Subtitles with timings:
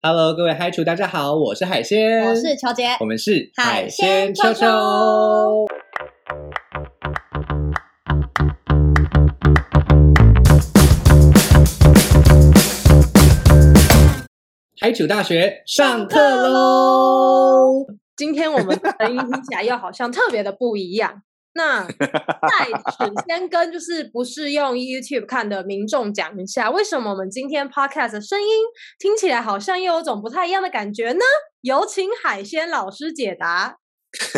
[0.00, 5.66] Hello，各位嗨厨，大家好，我是海鲜，我是乔杰，我们是海鲜秋秋。
[14.80, 17.84] 海主大学上课喽！
[18.16, 21.22] 今天我们的声音听起来又好像特别的不一样。
[21.58, 28.48] 那在此先跟就是不是用 YouTube 看的民众讲一下，为什么我们今天 Podcast 的声音
[29.00, 31.20] 听起来好像又有种不太一样的感觉呢？
[31.62, 33.76] 有请海鲜老师解答。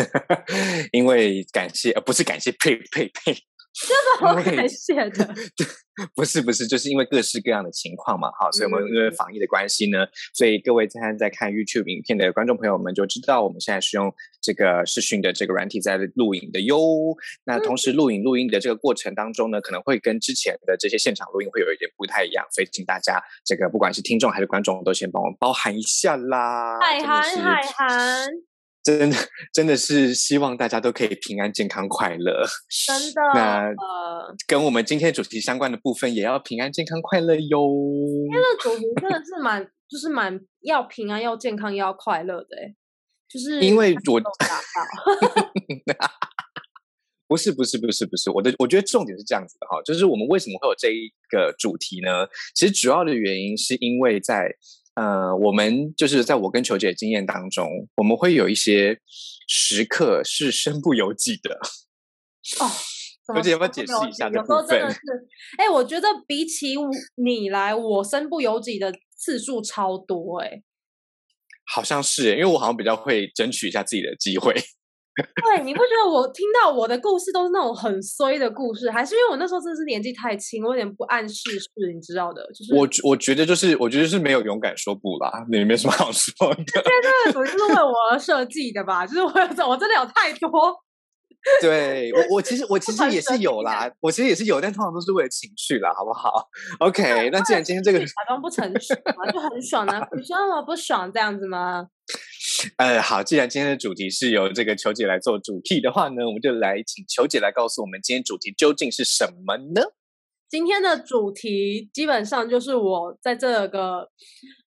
[0.91, 3.37] 因为感谢，呃，不是感谢，呸呸呸。
[3.73, 5.33] 这么感谢的，
[6.13, 16.77] 不是不是，就是因为各式各样的情况嘛，好，所以我们因为防疫的关系呢，所以各位在在看 YouTube 影片的观众朋友们就知道，我们现在是用这个视讯的这个软体在录影的哟。
[17.45, 26.77] 那同时录影录音的这个过程当中呢，可能会跟之前的这些现场录音会有一点不太一样，所以请大家这个不管是听众还是观众，都先帮我们包含一下啦。
[26.81, 28.50] 海涵海涵。
[28.83, 29.15] 真的
[29.53, 32.43] 真的是希望大家都可以平安健康快乐。
[32.87, 33.71] 真的，那
[34.47, 37.67] 跟我们今天主题相关的部分也要平安健康快乐哟。
[38.23, 42.73] 今天的主题真的是蛮， 就是蛮要平安、要健康、要快乐的哎。
[43.29, 44.19] 就是因为我
[47.27, 52.27] 不是不是不是不是我的，我觉得重点是这样子的哈，就是我们为什么会有这一个主题呢？
[52.55, 54.55] 其实主要的原因是因为在。
[54.95, 58.99] 呃，我们就是在我跟球姐的经验当中，我们会有一些
[59.47, 61.55] 时刻是身不由己的。
[62.59, 62.67] 哦，
[63.33, 64.81] 球姐要不要解释一下这部分？
[65.57, 66.75] 哎，我觉得比起
[67.15, 70.61] 你来，我身不由己的次数超多哎。
[71.73, 74.53] 好像是，因为我好像比较会争取一下自己的机会。
[75.43, 82.41] 对，你不觉得我听到我的故事都是那种很衰的故事，还是因为我那时候真的是年纪太轻，我有点不谙世事，你知道的。
[82.53, 86.55] 就是我我觉得就是我觉得是没有勇敢说不啦，你没什么好说的。
[86.55, 89.05] 今天这个主题是为我而设计的吧？
[89.05, 90.49] 就是我有我真的有太多。
[91.59, 96.47] 对我我其实我其实也是有啦，我其实也是有，但通常都是为了情绪啦，好不好？
[96.79, 100.07] OK，那既然今天这个假装不成熟嘛，就很爽啊！
[100.15, 101.87] 你说我不爽这样子吗？
[102.77, 109.81] 呃，好，既然今天的主题是由这个球姐来做主题的话呢，我们就来请球姐来告诉我们今天主题究竟是什么呢？
[110.49, 114.09] 今天的主题基本上就是我在这个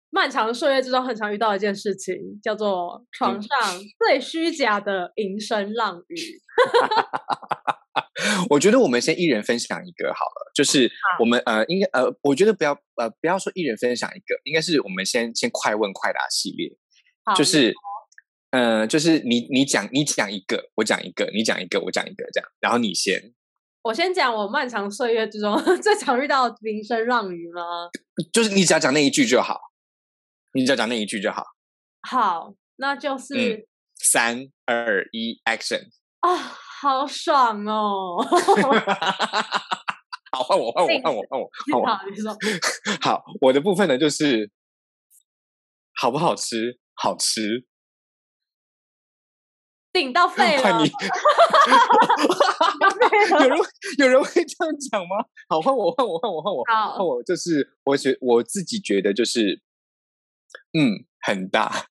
[0.10, 3.50] 漫长岁月之中很常遇到一件事情，叫做床上
[3.98, 6.18] 最虚假的淫声浪语。
[8.50, 16.70] 我觉得我们先一人分享一个好了，就是我们呃，应该呃，我觉得不要呃，不要说一人分享一个，应该是我们先先快问快答系列。
[17.36, 17.74] 就是，
[18.52, 22.50] 呃，就是你你讲你讲一个，我讲一个，你讲一个，我讲一个，这样。
[22.60, 23.34] 然后你先，
[23.84, 27.90] 我先讲我漫长岁月之中 最常遇到铃声浪语吗？
[28.34, 29.60] 就是你只要讲那一句就好，
[30.54, 31.44] 你只要讲那一句就好。
[32.02, 35.90] 好，那就是三二一，Action！
[36.22, 36.36] 啊，
[36.82, 38.18] 好爽哦！
[40.32, 41.86] 好，换我，换我，换我，换我， 换我。
[41.86, 42.38] 好，你说。
[43.02, 44.50] 好，我的部分呢，就是
[45.96, 46.78] 好不好吃？
[47.02, 47.66] 好吃，
[49.94, 50.84] 顶到肺了！
[53.40, 53.58] 有人
[54.00, 55.16] 有人会这样讲吗？
[55.48, 59.62] 好，换我，换我，换我，换我，换我，就是我觉我自己觉得就是，
[60.78, 61.70] 嗯，很大，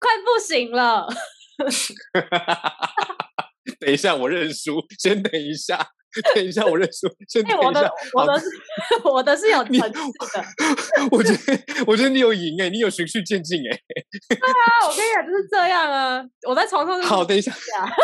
[0.00, 1.06] 快不行了。
[3.78, 5.90] 等一下，我认输，先等一下。
[6.34, 7.08] 等一下，我认输。
[7.28, 8.42] 先等一下，我的
[9.04, 10.44] 我的是有层次的。
[11.10, 13.80] 我觉得，我觉得你有赢哎，你有循序渐进哎。
[14.28, 16.24] 对啊，我跟你讲就是这样啊。
[16.48, 17.00] 我在床上。
[17.02, 17.52] 好，等一下。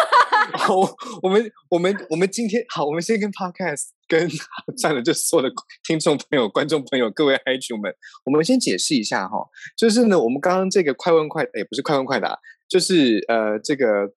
[0.55, 0.77] 好，
[1.23, 4.29] 我们我们我们今天好，我们先跟 Podcast 跟
[4.77, 7.95] 站了就所有的听众朋友、观众朋友、各位嗨主们，
[8.25, 9.39] 我们先解释一下哈。
[9.77, 12.39] 就是呢，我们刚刚这个快问快也不是快问快答，
[12.69, 14.13] 就是呃这个。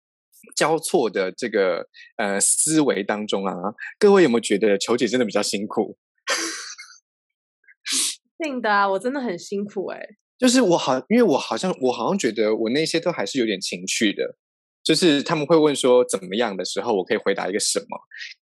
[0.57, 3.55] 交错的这个呃思维当中啊，
[3.99, 5.99] 各位有没有觉得球姐真的比较辛苦？
[8.39, 10.01] 定的啊，我真的很辛苦哎。
[10.39, 14.37] 就是我好，因为我好像我好像觉得我那些都还是有点情趣的。
[14.83, 17.87] 就是他们会问说怎么样的时候，我可以回答一个什么。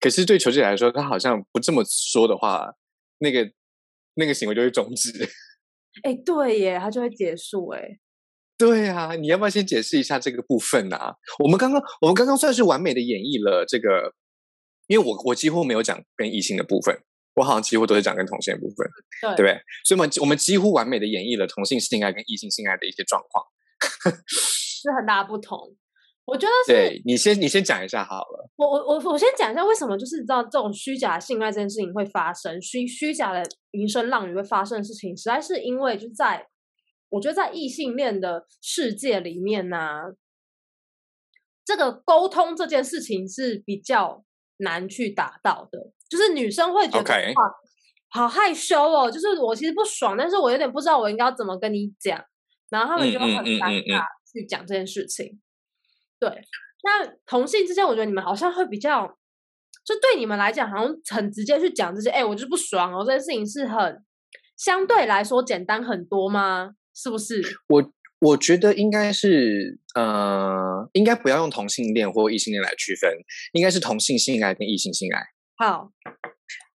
[0.01, 2.69] 可是对球姐来说，她好像不这么说的话，
[3.19, 3.49] 那个
[4.15, 5.09] 那个行为就会终止。
[6.03, 7.97] 哎，对耶，他就会结束哎。
[8.65, 10.97] 对啊，你要不要先解释一下这个部分呢？
[11.43, 14.13] 我们刚刚我们刚刚算是完美的演绎了这个，
[14.87, 16.97] 因为我我几乎没有讲跟异性的部分，
[17.35, 18.87] 我好像几乎都是讲跟同性的部分，
[19.35, 19.61] 对不对？
[19.83, 23.45] 所以，我们我们几乎完美的演绎了同性性爱跟异性性爱的一些状况，
[24.27, 25.75] 是很大不同。
[26.25, 28.49] 我觉得是对你先你先讲一下好了。
[28.55, 36.47] 我我我我先讲一下为什么，就是你知道这种虚假性爱这件事情会发生，虚虚假的淫声浪语会发生的事情，实在是因为就在
[37.13, 40.13] 我觉得在异性恋的世界里面呢、
[41.63, 44.23] 这个沟通这件事情是比较
[44.57, 47.33] 难去达到的，就是女生会觉得
[48.09, 52.23] 好害羞哦，就是我其实不爽，但是我有点不知道我应该要怎么跟你讲，
[52.69, 55.39] 然后他们就很尴尬去讲这件事情。
[56.19, 56.29] 对，
[56.83, 59.05] 那同性之间，我觉得你们好像会比较，
[59.83, 64.03] 就对你们来讲，好像很直接去讲这些，哎、我就是不爽哦，这件事情是很
[64.57, 66.75] 相对来说简单很多吗？
[66.93, 67.41] 是不是？
[67.67, 73.11] 我我觉得应该是呃，应该不要用同性恋或异性恋来区分，
[73.51, 75.21] 应该是同性性爱跟异性性爱。
[75.57, 75.91] 好，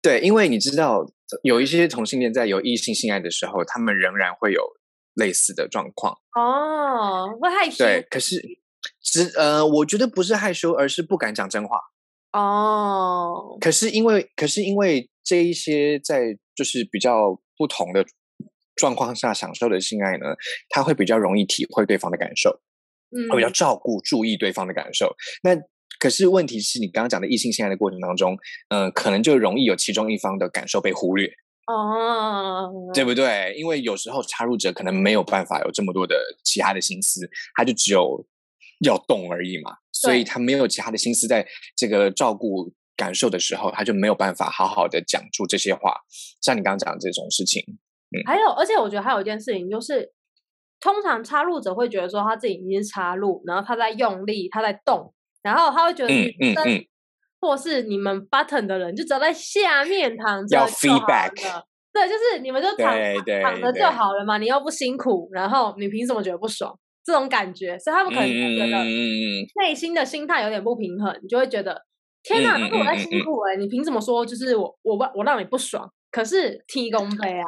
[0.02, 1.06] 对，因为你知道
[1.44, 4.62] 有一些同性恋在有异性性爱的时候，他们仍然会有
[5.14, 6.18] 类似的状况。
[6.36, 8.42] 哦，会害羞对，可是
[9.02, 11.80] 只呃，我觉得不是害羞，而是不敢讲真话。
[12.34, 18.06] 哦，可是因为，可是因为这一些在就是比较不同的
[18.78, 20.28] 状况下享受的性爱呢，
[20.70, 22.62] 他会比较容易体会对方的感受，
[23.12, 25.14] 嗯，会比较照顾、注意对方的感受。
[25.44, 25.58] 那
[26.00, 28.38] 可是问题是你刚刚讲的异性性爱的过程当中，
[28.70, 31.28] 嗯、可能就容易有其中一方的感受被忽略，
[31.66, 33.56] 哦，对不对？
[33.58, 38.24] 因为有时候插入者可能没有办法有这么多的其他的心思，他就只有
[38.86, 45.96] 要动而已嘛，所以他没有其他的心思在这个照顾感受的时候，他就没有办法好好的讲出这些话。
[46.42, 47.64] 像你刚刚讲的这种事情，
[48.26, 50.12] 还有，而且我觉得还有一件事情就是，
[50.80, 55.14] 通常插入者会觉得说他自己已经是插入，然后他在用力，他在动，
[55.44, 56.76] 然后他会觉得嗯女生、嗯。
[56.76, 56.86] 嗯
[57.40, 61.64] 或是你们 button 的人就只要在下面躺着要就好 feedback 了
[61.94, 62.68] 对，就是你们就。
[62.76, 62.98] 躺
[63.44, 66.76] 躺着就好了嘛，你又不辛苦，然后你凭什么觉得不爽？
[67.06, 68.84] 这种感觉，所以他们可能觉得
[69.64, 71.80] 内心的心态有点不平衡，你就会觉得
[72.24, 75.88] 天哪，嗯都是我在辛苦哎、你凭什么说就是我我我让你不爽？
[76.10, 77.46] 可是踢公杯啊，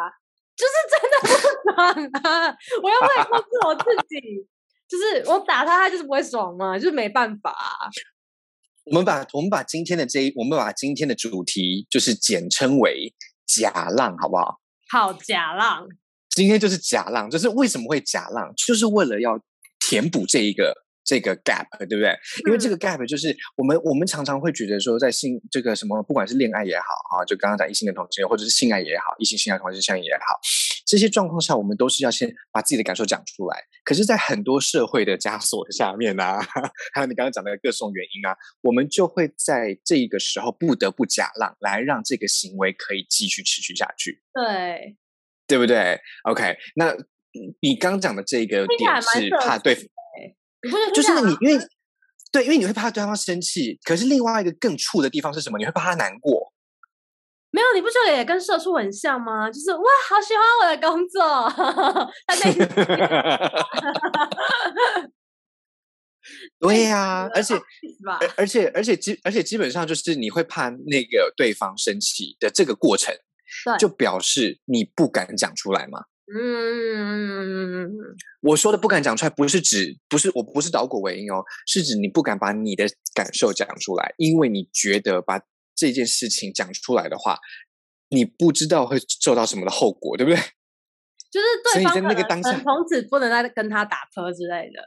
[0.60, 1.30] 就是真的不
[1.72, 1.78] 爽
[2.24, 2.58] 啊！
[2.84, 4.46] 我又不能控制我自己，
[4.90, 7.88] 就是我打他，他就是不会爽嘛，就是没办法啊、
[8.86, 13.14] 我们把我们把今天的这一，我们把今天的主题就是简称为
[13.48, 14.60] 假浪，好不好？
[14.90, 15.88] 好假浪，
[16.30, 19.40] 今天就是假浪，就是为什么会假浪，就是为了要
[19.80, 20.76] 填补这一个
[21.10, 22.16] 这个 gap，对不对？
[22.46, 30.40] 因为这嗯个 gap 就是我们我们常常会觉得说，在性这个什么，不管是恋爱也好啊，就刚刚讲异性恋同性恋，或者是性爱也好，异性性爱同性相爱也好，
[30.86, 33.58] 这些状况下，我们都是要先把自己的感受讲出来。
[33.84, 36.38] 可是，在很多社会的枷锁下面啊，
[36.94, 44.22] 还有你刚刚讲的各种原因啊，我们就会在这一个时候不得不假浪，来让这个行为可以继续持续下去。
[44.32, 44.96] 对，
[45.48, 49.76] 对不对？OK，那嗯你刚讲的这个点是怕对，
[50.64, 51.68] 你不觉得就是你因为
[52.32, 55.58] 对，因为你会怕对方生气，可是另外一个更怵的地方是什么？
[55.58, 56.54] 你会怕他难过。
[57.52, 59.50] 没有，你不觉得也跟社畜很像吗？
[59.50, 61.50] 就是哇，好喜欢我的工作，
[62.28, 62.68] 他内心
[66.60, 67.60] 对呀、 而且
[68.38, 73.16] 而且而且基而且基本上就是你会怕那个对方生气的这个过程，
[73.80, 76.04] 就表示你不敢讲出来嘛。
[76.32, 77.90] 嗯，
[78.42, 82.86] 我说的不敢讲出来，不是指不是我不是导果为因哦，是指你不敢把你的
[83.16, 85.42] 感受讲出来，因为你觉得把
[85.76, 87.40] 这件事情讲出来的话，
[88.10, 90.40] 你不知道会受到什么的后果，对不对？
[91.32, 94.82] 就是所以在对方那个当下从此不能再跟他打车之类的。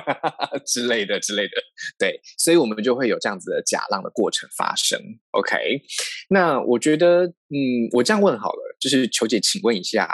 [0.64, 1.52] 之类的之类的，
[1.98, 4.98] 对，所以我们就会有这样子的假浪的过程发生。
[5.32, 5.82] OK，
[6.30, 10.08] 那我觉得，嗯，我这样问好了，就是球姐，请问一下，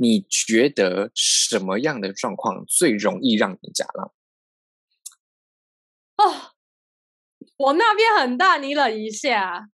[0.00, 4.12] 你觉得什么样的状况最容易让你假浪？
[6.16, 6.52] 哦，
[7.58, 9.68] 我那边很大，你忍一下。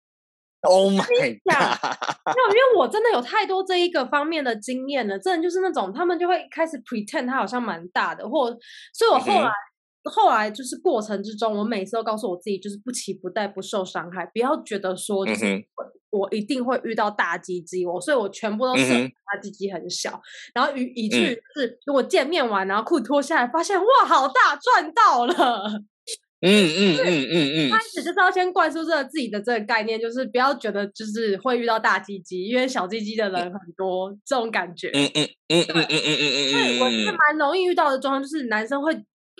[0.63, 1.17] Oh my god！
[2.27, 8.55] 没有，因为我真的有太多这一个方面的经验了，真的就是那种他们就会开始 pretend 他好像蛮大的，或
[8.93, 9.51] 所以我后来、
[10.09, 15.63] 后来就是过程之中，我每次都告诉我自己，就是不期不待，不受伤害，不要觉得说就是嗯
[16.11, 20.19] 我,、一定会遇到大鸡鸡，我所以我全部都是大鸡鸡很小，
[20.53, 21.41] 然后以以至于嗯。
[21.55, 25.83] 是如果见面完，然后裤子脱下来，发现哇好大，赚到了。
[26.43, 34.89] 嗯嗯嗯嗯开嗯， 始就是要先灌输这个自己的这个概念，就是不要觉得就是会遇到大鸡鸡，因为小鸡鸡的人很多，这种感觉。
[34.89, 37.15] 嗯嗯嗯嗯嗯嗯嗯对，我是嗯嗯。
[37.15, 38.91] 蛮容易遇到的状况，就是男生会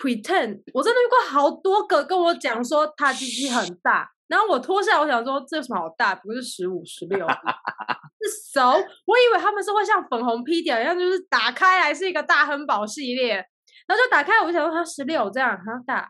[0.02, 8.62] pretend，我真的遇过好多个跟我讲说他鸡鸡很大，然后我脱下来，我想说这有什么好大，不是十五、十六，是手。
[9.06, 13.36] 我以为他们是会像粉红 P 点一样，就是打开来是一个大亨堡系列，
[13.88, 16.10] 然后就打开，我就想说他十六这样，哈大。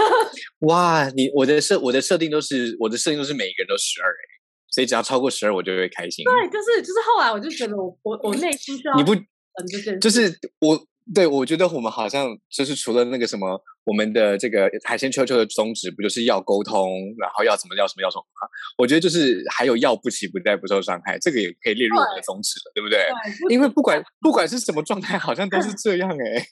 [0.66, 4.24] 哇，你我的设我的设定都是我的设定都是每一个人都十二哎，
[4.70, 6.24] 所以只要超过十二我就会开心。
[6.24, 10.80] 对，就是就是后来我就觉得我我我内心需要你不嗯就是，就是我
[11.14, 18.48] 对我觉得我们好像就是除了那个什么，我们的这个海鲜秋秋的宗旨不就是要沟通，然后要怎么要什么要什么吗？
[18.78, 22.98] 我觉得就是还有要不期不待不受伤害，这个也可以列入我们的宗旨了，对不对？
[22.98, 26.44] 对因为不管不管是什么状态，好像都是这样哎、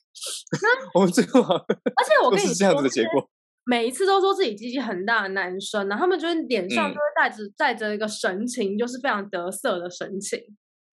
[0.95, 3.29] 我们最后而且我跟你都是这样子说的结果。
[3.67, 10.41] 每一次都说自己鸡鸡很大的男生，然后他们就是脸上嗯就会带着、带着一个神情，就是非常得瑟的神情。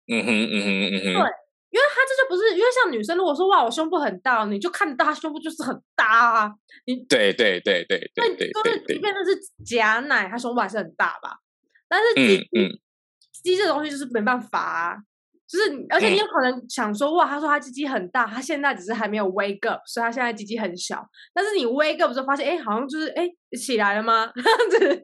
[0.08, 1.32] 嗯哼嗯哼嗯哼，对
[1.76, 6.52] 因为他这就不是，因为像女生如果说哇我胸部很大，你就看得到他胸部就是很大啊，
[7.10, 11.40] 对对对对那对对就是即便那是假奶，他胸部还是很大吧。
[11.90, 12.80] 但是鸡嗯嗯
[13.44, 14.96] 鸡这东西就是没办法啊，
[15.46, 21.06] 就是而且你嗯有可能想说哇，他说他鸡鸡很大，他现在只是还没有 wake up，所以他现在鸡鸡很小。
[21.34, 23.30] 但是你 wake up 之后发现，哎，好像就是哎
[23.60, 24.32] 起来了吗？
[24.72, 25.04] 这样子，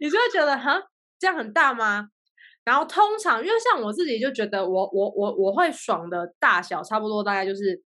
[0.00, 0.82] 你就会觉得哈，
[1.20, 2.08] 这样很大吗？
[2.66, 7.80] 然后通常，因为像我自己就觉得我我我我会爽的大小差不多大概就是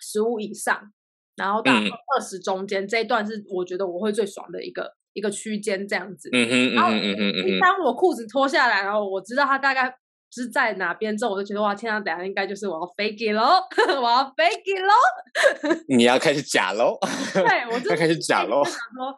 [0.00, 0.92] 十五以上，
[1.36, 6.28] 然后到嗯二十中间、这一段是我觉得我会最爽的一个一个区间这样子。
[6.32, 9.96] 嗯哼嗯然后哼嗯哼嗯哼，当我裤子脱下来，然后我知道它大概
[10.32, 13.62] 是在哪边之后，我就觉得哇，天啊，等下应该就是我要 fake 喽，
[14.02, 15.76] 我要 fake 喽。
[15.86, 16.98] 你要开始假喽，
[17.32, 18.64] 对我就要开始假喽。
[18.64, 19.16] 想说，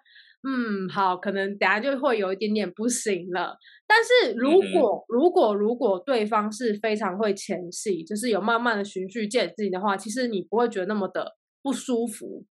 [0.48, 3.56] 嗯，好，可能等下就会有一点点不行了。
[3.84, 12.44] 但是如果、如果如果对方是非常会前戏，就是有慢慢的循序渐进的话，其实你不会觉得那么的不舒服，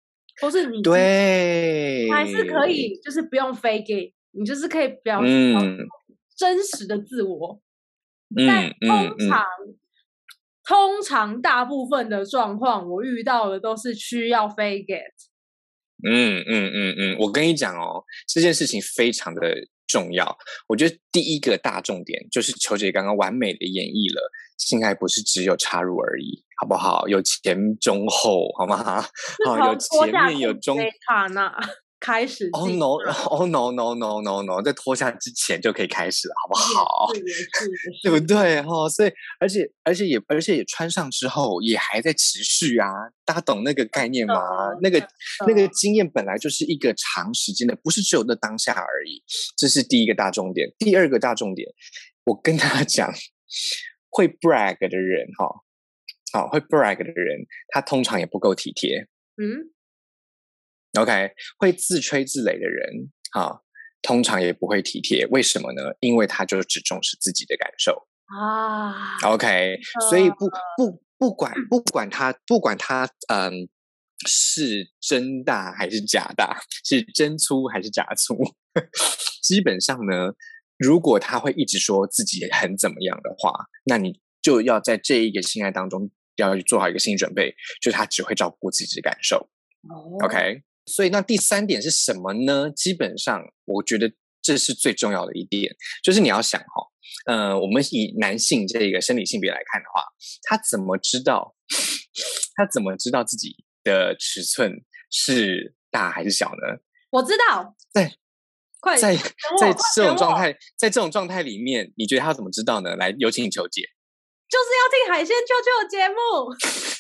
[0.42, 5.78] 或是你对，还是可以，就是不用 fake it，你就是可以表示嗯
[6.36, 7.62] 真实的自我。
[8.36, 9.46] 嗯但通常、
[10.68, 15.33] 通常大部分的状况，我遇到的都是需要 fake it。
[16.06, 19.56] 嗯嗯嗯嗯，我跟你讲哦，这件事情非常的
[19.88, 20.38] 重要。
[20.68, 27.08] 我觉得第一个大重点就是球姐刚刚完美的演绎了，性爱不是只有插入而已，好不好？
[27.08, 29.02] 有前中后，好吗？
[29.46, 30.78] 好，有前面有中
[32.04, 37.08] 开始哦进 no 入哦 no no no no no，在脱下之前就可以开始了，好不好？
[37.14, 42.90] 对不是，对哈、所以而且而且也而且也穿上之后也还在持续啊，
[43.24, 44.36] 大家懂那个概念吗？
[44.82, 45.00] 那个
[45.48, 49.24] 那个经验本来就是一个长时间的，不是只有那当下而已。
[49.56, 50.68] 这是第一个大重点。
[50.78, 51.72] 第二个大重点，
[52.26, 53.14] 我跟大家讲，
[54.10, 55.48] 会 brag 的人哈，
[56.34, 59.08] 好、会 brag 的人，他通常也不够体贴。
[59.38, 59.72] 嗯，
[61.00, 63.62] OK，会自吹自擂的人啊，
[64.02, 65.26] 通常也不会体贴。
[65.28, 65.82] 为什么呢？
[66.00, 68.08] 因为他就只重视自己的感受。
[68.26, 73.68] 啊，OK，所以不不不管不管他不管他嗯
[74.26, 78.36] 是真大还是假大，是真粗还是假粗，
[79.42, 80.34] 基本上呢，
[80.78, 89.50] 如果他会一直说自己很怎么样的话，那你就要在这一个性爱当中要做好一个心理准备，就是他只会照顾自己的感受。
[89.90, 92.70] 哦 OK，所以那第三点是什么呢？
[92.76, 94.12] 基本上我觉得
[94.42, 95.74] 这是最重要的一点，
[96.04, 96.88] 就是你要想哈、
[97.26, 100.04] 呃，我们以男性这个生理性别来看的话，
[100.44, 101.56] 他怎么知道？
[102.56, 106.80] 他怎么知道自己的尺寸是大还是小呢？
[107.12, 108.14] 我知道，在
[108.80, 112.96] 快在在快这种状态，在这种状态里面，你觉得他怎么知道呢？
[112.96, 113.84] 来，有请求解。
[114.50, 116.14] 就是要听海鲜啾啾的节目。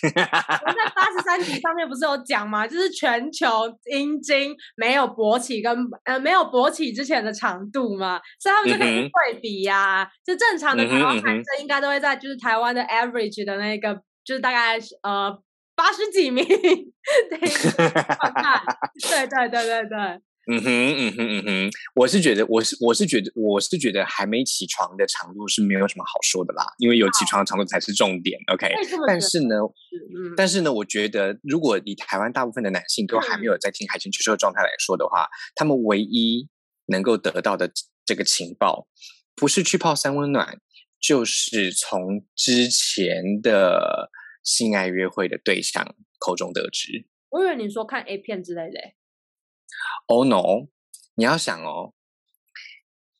[0.04, 2.68] 我们在八十三集上面不是有讲吗？
[2.68, 3.48] 就是全球
[3.86, 15.38] 阴茎没有勃起跟呃没有勃起之前的长度嘛，所以他们就可以对比呀、就正常的台湾男生应该都会在就是台湾的 average 的那个，就是大概呃
[15.76, 16.46] 八十几名。
[17.30, 28.38] 对对对对对，嗯哼，嗯哼，嗯哼，我是觉得，我是我是觉得，我是觉得还没起床的长度是没有什么好说的啦，因为有起床的长度才是重点。
[28.52, 28.70] OK，
[29.08, 36.50] 但是呢，嗯，但是呢，我觉得如果以台湾大部分的男性都还没有在听海鲜球球的状态来说的话，他们唯一
[36.88, 37.72] 能够得到的
[38.06, 38.88] 这个情报，
[39.36, 40.60] 不是去泡三温暖，
[41.00, 44.10] 就是从之前的
[44.44, 47.06] 性爱约会的对象口中得知。
[47.30, 48.96] 我以为你说看 A 片之类的欸，
[50.08, 50.68] Oh no！
[51.16, 51.94] 你要想哦，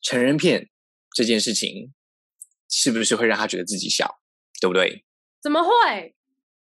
[0.02, 0.68] 成人片
[1.14, 1.92] 这件事情
[2.68, 4.18] 是不是会让他觉得自己小，
[4.60, 5.04] 对不对？
[5.42, 6.14] 怎么会？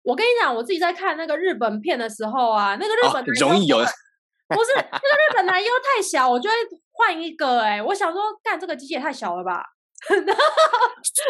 [0.03, 3.79] 我跟你讲，我自己在看那个日本片的时候啊，那个日哦本男，容易有
[4.49, 6.55] 不是那个日本男优太小，我就会
[6.91, 9.63] 换一个、哎，我想说，干这个机器也太小了吧？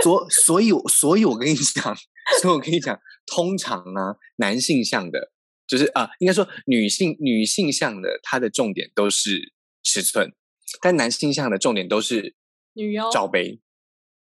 [0.04, 1.94] 所所以所以我跟你讲，
[2.40, 5.32] 所以我跟你讲，通常呢，男性向的
[5.70, 9.52] 就是啊，应该说女性女性向的它的重点都是
[9.84, 10.34] 尺寸，
[10.82, 12.34] 但男性向的重点都是
[12.72, 13.60] 女优罩杯。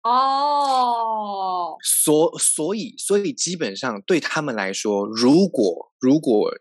[0.04, 6.52] 哦，所所以所以基本上对他们来说，如果如果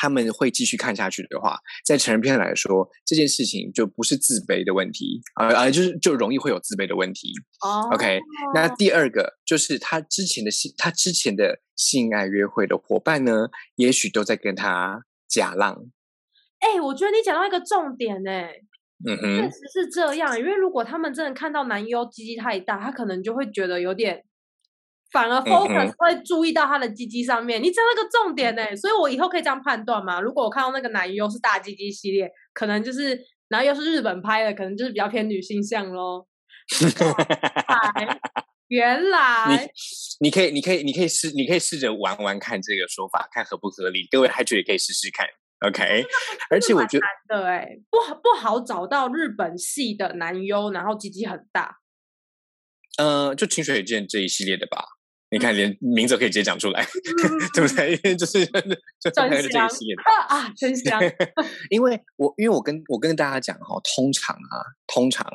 [0.00, 7.32] 他们会继续看下去的话，在成人片来说，这件事情就不是自卑的问题，而、而就是就容易会有自卑的问题。
[7.60, 8.20] 哦 OK，
[8.54, 15.76] 那第二个就是他之前的性，他之前的性爱约会的伙伴呢，也许都在跟他假浪。
[16.60, 18.30] 哎、我觉得你讲到一个重点呢、
[19.04, 20.38] 嗯确，实是这样。
[20.38, 24.24] 因为如果他们真的看到男优鸡鸡太大，他可能就会觉得有点，
[25.12, 27.62] 反而嗯 focus 会注意到他的鸡鸡上面。
[27.62, 30.20] 你讲那个重点呢、所以我以后可以这样判断嘛？
[30.20, 36.26] 如果我看到那个男优是大鸡鸡系列，可能就是，然后又是日本拍的，可能就是比较偏女性向咯。
[38.68, 39.70] 原来，原来
[40.20, 44.06] 你可以，你可以，你可以试，你可以试着玩玩看这个说法，看合不合理。
[44.10, 45.26] 各位还觉得可以试试看
[45.66, 46.04] ，OK？
[46.50, 51.78] 而且我觉得，难的哎、不好不好找到日本系的男优，然后鸡鸡很大。
[52.98, 54.84] 呃，就清水剑这一系列的吧。
[55.30, 56.82] 你看，连名字都可以直接讲出来，
[57.54, 57.92] 对不对？
[57.92, 58.46] 因为就是
[58.98, 60.02] 就真是这一香系列的。
[60.02, 61.00] 啊啊，真香！
[61.68, 65.26] 因为我因为我跟我跟大家讲哈、通常啊，通常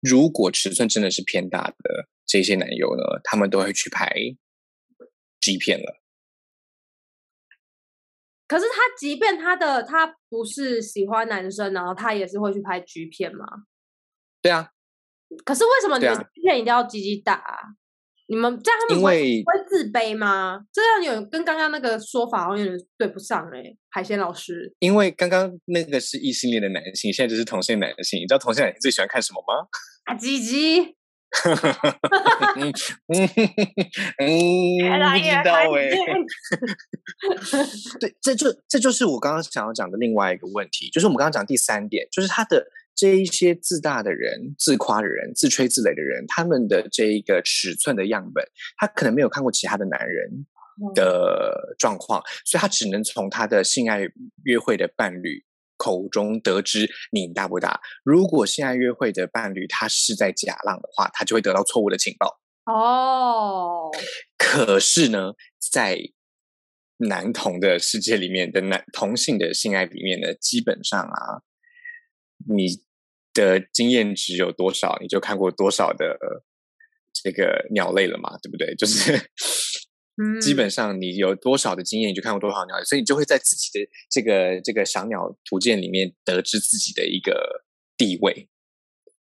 [0.00, 4.10] 如果尺寸真的是偏大的这些男优呢，他们都会去拍
[5.40, 6.00] G 片了。
[8.46, 13.44] 可是他即便他的他不是喜欢男生，然后他也是会去拍 G 片吗？
[14.40, 14.70] 对啊，
[15.44, 17.76] 可是为什么你对啊们 G 片一定要鸡鸡大啊？
[18.26, 20.60] 你们这样他们不会自卑吗？
[20.72, 24.72] 这样有跟刚刚那个说法好像有点对不上哎、海鲜老师。
[24.78, 28.20] 因为刚刚那个是异性恋的男性，现在就是同性男性。
[28.20, 29.68] 你知道同性男性最喜欢看什么吗？
[30.04, 32.72] 啊，鸡鸡，嗯
[33.08, 33.28] 嗯
[34.18, 34.28] 嗯，
[34.78, 35.90] 不知道哎、
[38.00, 48.44] 对，这就这就是我刚刚想要讲的另外一个问题，就是我们刚刚讲第三点，就是他的这一些自大的人、自夸的人、自吹自擂的人，他们的这一个尺寸的样本，
[48.76, 50.46] 他可能没有看过其他的男人
[50.94, 54.00] 的状况，所以他只能从他的性爱
[54.44, 55.44] 约会的伴侣。
[55.76, 57.80] 口中得知你大不大？
[58.04, 62.40] 如果性爱约会的伴侣他是在假浪的话，他就会得到错误的情报。
[62.72, 63.90] 哦，
[64.38, 65.32] 可是呢，
[65.72, 65.98] 在
[66.98, 71.42] 男同的世界里面的男同性的性爱里面呢，基本上啊，
[72.48, 72.66] 你
[73.32, 76.18] 的经验值有多少，你就看过多少的
[77.12, 78.74] 这个鸟类了嘛，对不对？
[78.74, 79.30] 就是。
[80.40, 87.64] 基嗯本上你有多少的经验，你就看过多少鸟类，所以你就会在自己的这个这个赏鸟图鉴里面得知自己的一个
[87.96, 88.48] 地位。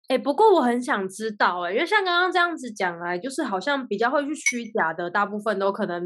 [0.08, 6.02] 哎、不过我很想知道、哎，因为像刚刚这样子讲来，就是好像比较会去虚假的，大部分都可能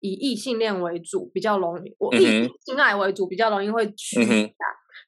[0.00, 4.52] 以异性恋为主，比较容易，我嗯异性性爱为主，比较容易会虚假。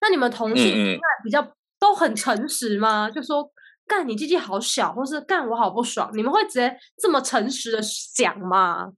[0.00, 1.42] 那你们同性性比较
[1.78, 3.10] 都很诚实吗？
[3.10, 3.50] 就说
[3.86, 7.80] 干你鸡鸡好小，或是干我好不爽，你们会直接这么诚实的
[8.14, 8.92] 讲吗？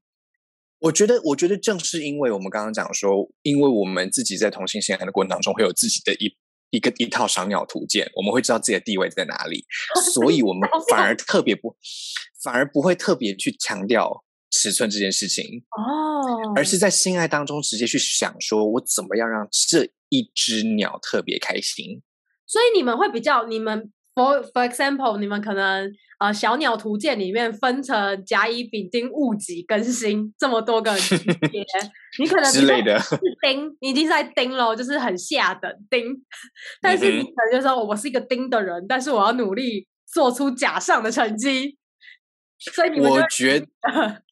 [0.81, 6.37] 我觉得，我觉得正是因为我们刚刚讲说，因为我们自己在同性恋爱的过程当中会有自己的一
[6.71, 9.65] 一个一套赏鸟图鉴，我们会知道自己的地位在哪里，
[10.13, 11.77] 所以我们反而特别不，
[12.43, 22.03] 反而不会特别去强调尺寸这件事情，哦，而是在性爱当中直接去想说，我怎么样让这一只鸟特别开心。
[22.47, 31.17] 所以你们会比较，你们 for for example，你们可能呃小鸟图鉴里面分成甲乙丙丁戊己庚辛这么多个级
[31.51, 31.65] 别，
[32.19, 32.99] 你可能之类的。
[33.01, 36.15] 是丁，你已经是在丁喽，就是很下等丁，
[36.83, 41.79] 但是你嗯可能就说我是一个丁的人，但是我要努力做出甲上的成绩，
[42.59, 43.67] 所以你们我觉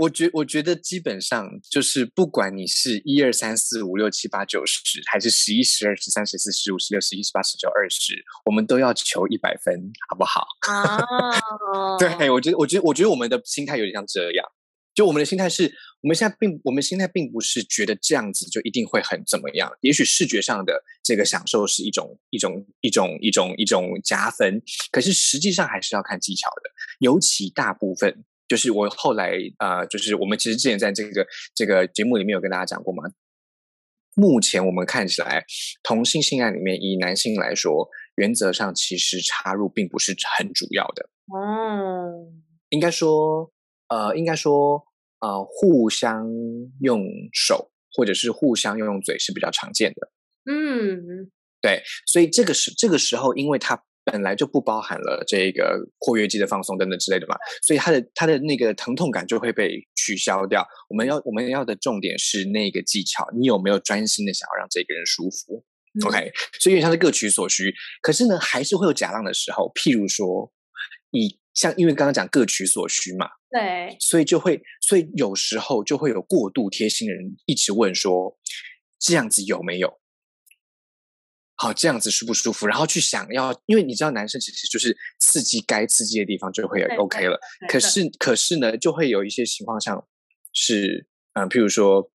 [0.00, 8.14] 我觉我觉得基本上就是，不管你是一二三四五六七八九十，还是十一十二十三十四十五十六十一十八十九二十，
[8.46, 10.46] 我们都要求一百分，好不好？
[10.72, 14.46] 啊，对，我觉得，我觉得，我觉得我们的心态有点像这样。
[14.94, 19.70] 就我们的心态是，我们现在并我们心态并不是觉得这样子就一定会很怎么样。
[19.82, 26.70] 也许视觉上的这个享受是一种一种一种一种一种加分，可是实际上还是要看技巧的。
[26.98, 33.04] 尤其大部分，就是我后来呃，就是我们其实之前在这个这个节目里面有跟大家讲过嘛。
[34.16, 35.44] 目前我们看起来，
[35.84, 41.08] 同性性爱里面，以男性来说，原则上其实插入并不是很主要的。
[41.32, 43.52] 嗯，应该说，
[43.86, 44.82] 呃，应该说，
[45.20, 46.26] 呃，互相
[46.80, 50.10] 用手或者是互相用嘴是比较常见的。
[50.50, 51.30] 嗯，
[51.62, 60.66] 对，所以这个时这个时候，因为它本来就不包含了这个括约肌的放松等等之类的嘛，所以它的它的那个疼痛感就会被取消掉。
[60.88, 65.64] 我们要我们要的重点是那个技巧，你有没有专心的想要让这个人舒服
[66.06, 67.72] ？OK，所以有点像是各取所需。
[68.00, 70.52] 可是呢，还是会有假浪的时候，譬如说，
[71.10, 78.38] 你像因为刚刚讲各取所需嘛，对，所以就会，所以有时候就会有过度贴心的人一直问说，
[78.98, 79.99] 这样子有没有？
[81.62, 82.66] 好，这样子舒不舒服？
[82.66, 87.38] 然后去想要，因为你知道，男生其实就是刺激该刺激的地方就会 OK 了。
[87.68, 90.02] 可是，可是呢，就会有一些情况上
[90.54, 92.10] 是，嗯，譬如说，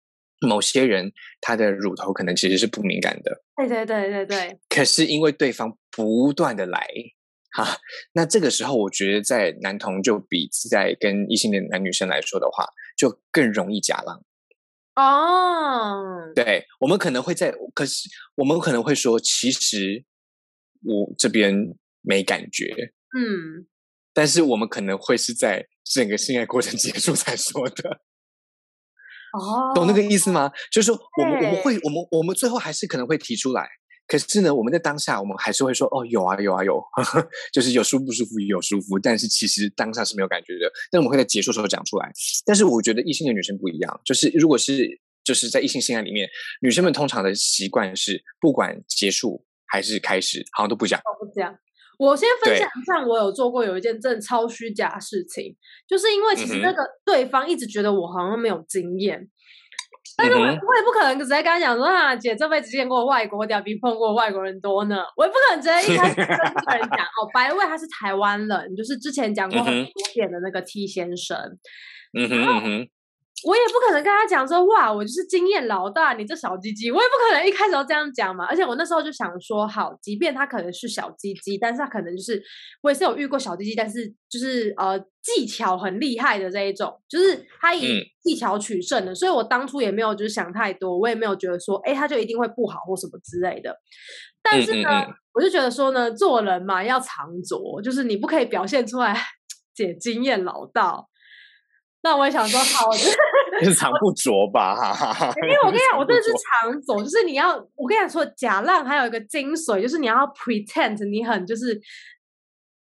[0.42, 3.42] 某些人他的乳头可能其实是不敏感的。
[3.56, 4.60] 对对对对对。
[4.70, 6.88] 可是因为对方不断的来，
[7.54, 7.78] 哈，
[8.14, 14.24] 那这个时候我觉得在男同就比在跟异性恋男女生来说的话，就更容易假浪。
[14.96, 20.04] 哦，对，我们可能会在，可是我们可能会说，其实
[20.84, 21.54] 我这边
[22.02, 23.68] 没感觉，嗯，
[24.14, 28.02] 但是我们可能会是在整个性爱过程 结束才说的，
[29.34, 30.52] 哦，懂那个意思吗？
[30.72, 33.70] 就是说，我们我们会，我们我们最后还是可能会提出来。
[34.08, 36.84] 可是呢，我们在当下，我们还是会说哦，有啊，有啊，有，
[37.54, 39.00] 就是有舒不舒服，有舒服。
[39.00, 40.72] 但是其实当下是没有感觉的。
[40.92, 42.12] 但我们会在结束时候讲出来。
[42.46, 46.28] 但是我觉得异性的女生不一样，就是如果是就是在异性性爱里面，
[46.62, 51.00] 女生们通常的习惯是，不管结束还是开始，好像都不讲。
[51.20, 51.56] 不讲。
[51.98, 55.56] 我先分享一下，我有做过有一件真的超虚假的事情，
[55.88, 59.30] 就是因为其实那个对方一直觉得我好像没有经验。
[60.22, 71.38] 但是我我也不可能直接跟他讲说啊，姐这辈子见过外国屌比碰过外国人多呢，我也不可能直接一开始跟这个人讲 哦，白卫他是台湾人，就是之前讲过很多遍的那个 T 先生，
[72.18, 72.88] 嗯哼嗯哼。
[73.44, 78.46] 我也不可能跟他讲说哇，我就是经验老大，你这小鸡鸡，我也不可能一开始要这样讲嘛。
[78.46, 82.42] 而且我那时候就想说，好，即便他可能是小鸡鸡，但是他可能就是
[82.84, 89.16] 我也是有遇过小鸡鸡，但是就是呃技巧很厉害的这一种，就是他以技巧取胜的。
[89.16, 93.76] 所以我当初也没有就是想太多，我也没有觉得说，哎，他就一定会不好或什么之类的。
[94.44, 94.90] 但是呢，
[95.34, 99.16] 我就觉得说呢，做人嘛要藏拙，就是你不可以表现出来
[99.74, 101.08] 姐经验老道。
[102.04, 102.90] 那我也想说，好，
[103.64, 104.76] 是藏不着吧？
[105.44, 111.80] 因为我跟你讲，我真的是藏走，就是你要，我跟你讲说，假浪还有一个精髓，就是你要 pretend 你很就是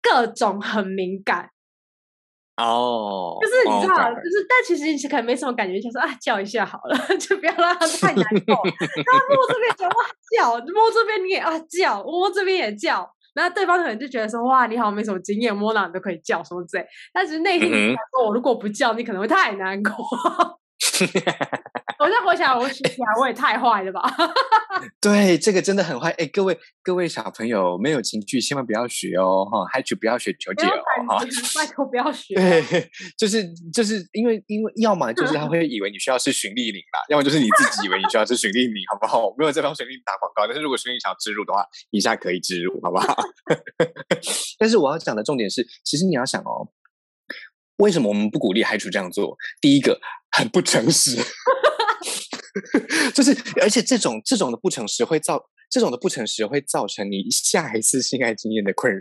[0.02, 1.50] 各种很敏感
[2.56, 8.54] 哦，就是你知道，就是但其实你可能没什么感觉，就说啊叫一下好了， 就不要让他太难过。
[9.04, 9.94] 他摸这边就哇
[10.36, 13.10] 叫，摸这边你也啊叫，摸这边也叫。
[13.34, 16.86] 那对方可能就觉得说，哇，你好像没什么经验，摸哪你都可以叫什么之类。
[17.12, 19.92] 但是内心想说，我如果不叫，你可能会太难过。
[21.98, 24.02] 我现在回想，我起来我也太坏了吧？
[25.00, 26.10] 对，这个真的很坏。
[26.12, 32.34] 哎，各位各位小朋友，没有情趣千万不要学哦，哈，还就不要学求解哦，哈，拜托不要学。
[32.34, 39.34] 对，就是就是因为因为要么就是他会以为你需要吃循利宁啦，要么就是你自己以为你需要吃循利宁，好不好？
[39.38, 43.16] 没有在帮循利宁打广告，但是如果循利宁想要植入的话，一下可以植入，好不好？
[44.58, 46.68] 但是我要讲的重点是，其实你要想哦。
[47.78, 49.36] 为什么我们不鼓励海主这样做？
[49.60, 49.98] 第一个，
[50.36, 51.16] 很不诚实，
[53.14, 59.00] 就是而且这种这种的不诚实会造这种的不诚实会造成你下一次性爱经验的困扰，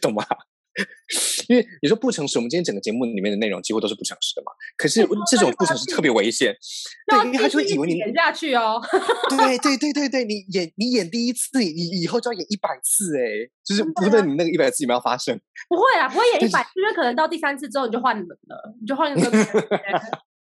[0.00, 0.24] 懂吗？
[1.48, 4.52] 因为你说不诚实，我们今天整个节目里面的内容几乎都是不诚实的嘛。
[4.76, 6.54] 可是这种不诚实特别危险，
[7.10, 8.80] 对，因为他就会以为你演下去哦。
[9.28, 15.38] 对对对对对，你演你演第一次，你以后就要演一百次哎，就是不论你那个一百次有没有发生。
[15.68, 19.28] 不会啊，不会演一百次，因为可能到第三次之后你就换人了，你就换一个。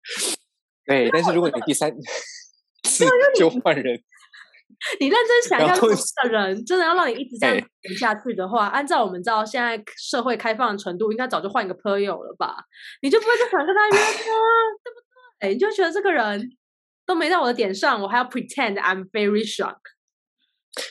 [0.86, 1.90] 对，但是如果你第三
[2.84, 4.02] 次就换人。
[5.00, 5.80] 你认真想象，
[6.24, 12.56] 的人真的要让你一直这样演下去的话，按照我们知道现在社会开放的程度，应该早就换一个朋友了吧？
[13.00, 14.06] 你就不会再想跟他约吗？
[14.82, 15.00] 对不
[15.40, 15.54] 对？
[15.54, 16.50] 你就觉得这个人
[17.06, 19.78] 都没在我的点上，我还要 pretend I'm very shocked。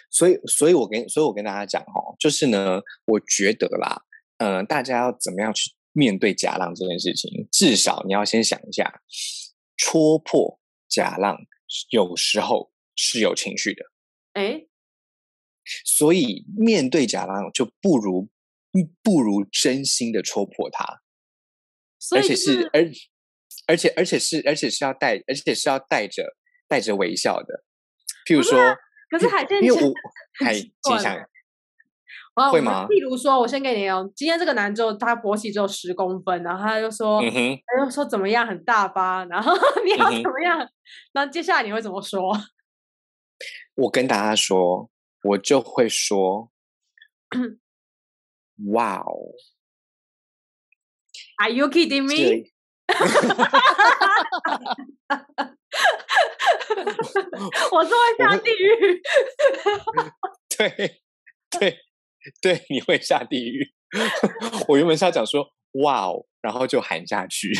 [0.09, 4.01] 所以，所以我跟所以我跟大家讲哦，就是呢，我觉得啦，
[4.37, 7.47] 嗯，大家要怎么样去面对假浪这件事情？
[7.51, 9.01] 至少你要先想一下，
[9.77, 11.37] 戳破假浪
[11.89, 12.71] 有时候。
[12.95, 13.83] 是有情绪的，
[14.33, 14.67] 哎，
[15.83, 18.29] 所以面对假浪就不如
[19.01, 21.01] 不如真心的戳破它，
[22.15, 22.87] 而且是而
[23.65, 27.63] 而且而且是而且是要带而且是要带着带着微笑的，
[28.27, 28.59] 譬如说，
[29.09, 29.91] 可是海鲜，因为我
[30.33, 30.53] 海
[32.35, 32.87] 会吗？
[32.89, 40.67] 例如说，我先给你哦，今天这个男就他勃起只有十公分，然后他就说，他就说怎么样很大吧， 然后你要怎么样？
[41.13, 42.33] 那接下来你会怎么说？
[43.75, 44.89] 我跟大家说，
[45.23, 46.51] 我就会说，
[48.73, 49.33] 哇哦
[51.41, 52.49] ，Are you kidding me？
[57.71, 59.01] 我是会下地狱。
[60.55, 61.01] 对
[61.49, 61.79] 对
[62.41, 63.73] 对，你会下地狱。
[64.67, 65.47] 我原本是要讲说
[65.83, 67.53] 哇哦，然后就喊下去，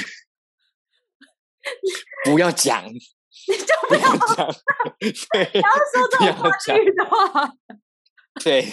[2.26, 4.02] 不要讲，你就不要
[4.36, 7.54] 讲，不要说这种话语的话。
[8.44, 8.66] 对，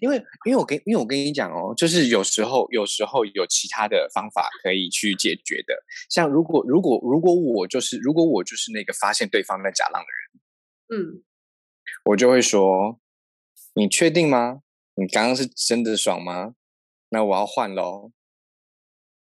[0.00, 0.16] 因为
[0.46, 5.74] 因为我跟因为我跟你讲哦，就是有时候有时候有其他的方法可以去解决的。
[6.08, 11.22] 像如果如果如果我就是如果我就是那个发现对方在假浪的人，嗯，
[12.06, 12.98] 我就会说
[13.76, 14.60] ：“你确定吗？
[14.96, 16.54] 你刚刚是真的爽吗？
[17.10, 18.12] 那我要换喽。”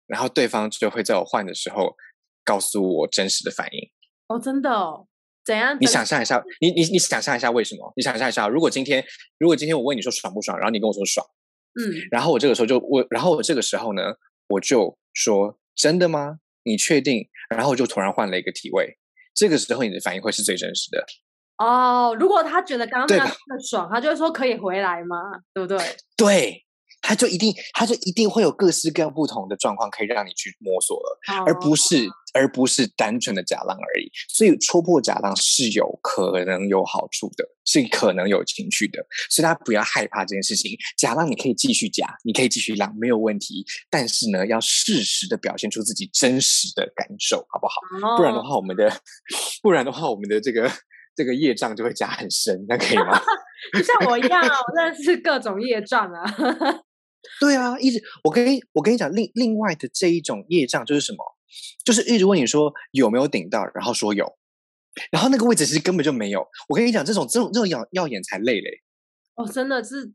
[0.08, 1.96] 然后对方就会在我换的时候
[2.44, 3.90] 告诉我真实的反应。
[4.28, 5.08] 哦，真的哦。
[5.44, 5.76] 怎样？
[5.82, 7.92] 你想象一下，你你你想象一下为什么？
[7.96, 9.04] 你想象一下，如果今天
[9.40, 11.26] 如果今天我问你说爽不爽，然后你跟我说爽，
[11.80, 14.04] 嗯，然后我这个时候就我，然后我这个时候呢，
[14.48, 16.38] 我就说真的吗？
[16.64, 17.28] 你确定？
[17.50, 19.00] 然后就突然换了一个体位，
[19.34, 21.06] 这个时候你的反应会是最真实的。
[21.64, 25.18] 哦，如果他觉得刚刚那样爽，他就会说可以回来吗？
[25.54, 25.78] 对不对？
[26.18, 26.66] 对。
[27.04, 34.08] 他就一定，他就一定会有各式各样不同的状况可以让你去摸索了，而不是而不是单纯的假浪而已。
[34.30, 40.78] 所以戳破假浪是有可能有好处的，是可能有情趣的，所以大家不要害怕这件事情。
[40.96, 43.66] 假浪你可以继续假，你可以继续浪，没有问题。
[43.90, 47.82] 但是呢，要适时的表现出自己真实的感受，好不好？
[48.16, 48.88] 不然的话，我们的
[49.64, 50.72] 不然的话，我们的这个
[51.16, 53.20] 这个业障就会加很深，那可以吗？
[53.74, 56.24] 就像我一样啊，我认识各种业障啊。
[57.40, 61.20] 对啊，一直我跟你我跟你讲，另另外的这一种业障就是什么？
[61.84, 64.26] 就是一直问你说有没有顶到，然后说有，
[65.12, 66.48] 然后那个位置其实根本就没有。
[66.70, 68.82] 我跟你讲，这种这种这种要要演才累嘞。
[69.36, 70.12] 哦，真的是，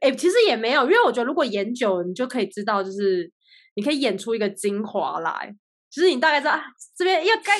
[0.00, 3.32] 哎，其实也没有，因为我觉得如果演久，你就可以知道，就是
[3.76, 5.54] 你可以演出一个精华来。
[5.90, 6.60] 其实你大概知道
[6.96, 7.58] 这边要该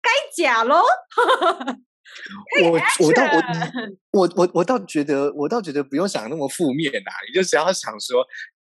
[0.00, 0.82] 该假喽。
[2.64, 2.72] 我
[3.06, 3.40] 我倒我
[4.20, 8.24] 我我我倒觉得我倒觉得不用想那么负面呐，你就只要想说，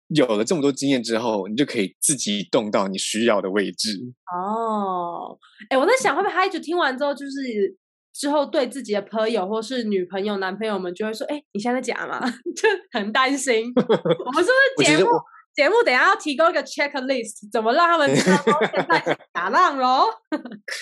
[0.09, 3.99] 有了这么多经验之后，你就可以自己动到你需要的位置。
[4.33, 5.39] 哦，
[5.71, 7.77] 哎，我在想会不会他一直听完之后，就是
[8.15, 12.21] 之后对自己的朋友或是女朋友、男朋友们就会说：“哎，你现在假吗？”
[12.57, 13.71] 就很担心。
[13.77, 15.11] 我们是不是节目
[15.59, 18.37] 节目等下要提供一个 checklist，怎么让他们知道
[18.73, 20.05] 现在打浪喽？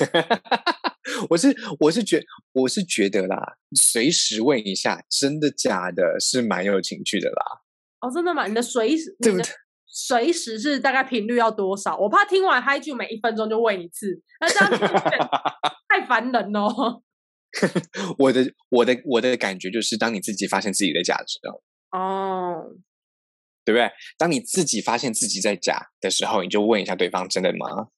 [1.30, 7.42] 我是我是觉我是觉得啦，随时问一下，真的假的，是蛮有情趣的啦。
[8.00, 8.46] 哦，真的吗？
[8.46, 9.46] 你的随时对不对？
[9.86, 11.96] 随时是大概频率要多少？
[11.96, 14.70] 我怕听完嗨剧每一分钟就问一次，那这样
[15.88, 17.00] 太烦人哦。
[18.18, 21.38] 我的我的我的感觉就是，当你自己发现自己的价值
[21.92, 22.62] 哦，
[23.66, 23.90] 对不对？
[24.16, 27.88] 当你自己发现自己在假的时候，你就问一下对方，真的吗？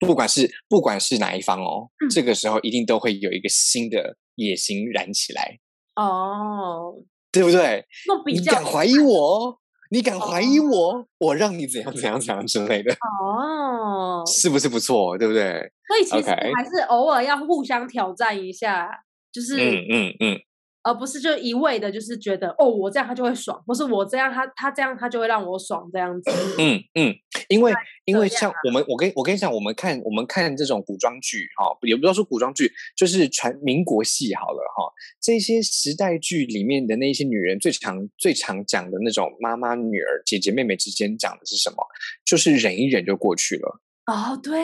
[0.00, 5.58] 不管是不管是哪一方哦，这个时候一定都会有一个新的野心燃起来
[5.94, 6.94] 哦，
[7.30, 7.86] 对不对？
[8.26, 9.60] 你敢怀疑我？
[9.90, 11.06] 你敢怀疑我？
[11.18, 15.16] 我让你怎样怎样怎样之类的哦，是不是不错？
[15.16, 15.72] 对不对？
[15.86, 18.90] 所以其实还是偶尔要互相挑战一下，
[19.32, 20.40] 就是嗯嗯嗯。
[20.86, 26.30] 而不是就一味的，就是觉得哦，我这样他就会爽，不是我这样他他这样他就会让我爽这样子。
[26.60, 27.12] 嗯嗯，
[27.48, 27.72] 因为
[28.04, 34.92] 因为像我们，我跟我跟你讲，我们看我们看这种古装剧哈，也不要说古装剧，就是传民国戏好了哈。
[35.20, 41.84] 这些时代剧里面的那些女人，最常最常讲的那种妈妈女儿、姐姐妹妹之间讲的是什么？
[42.24, 43.80] 就是忍一忍就过去了。
[44.06, 44.60] 哦，对，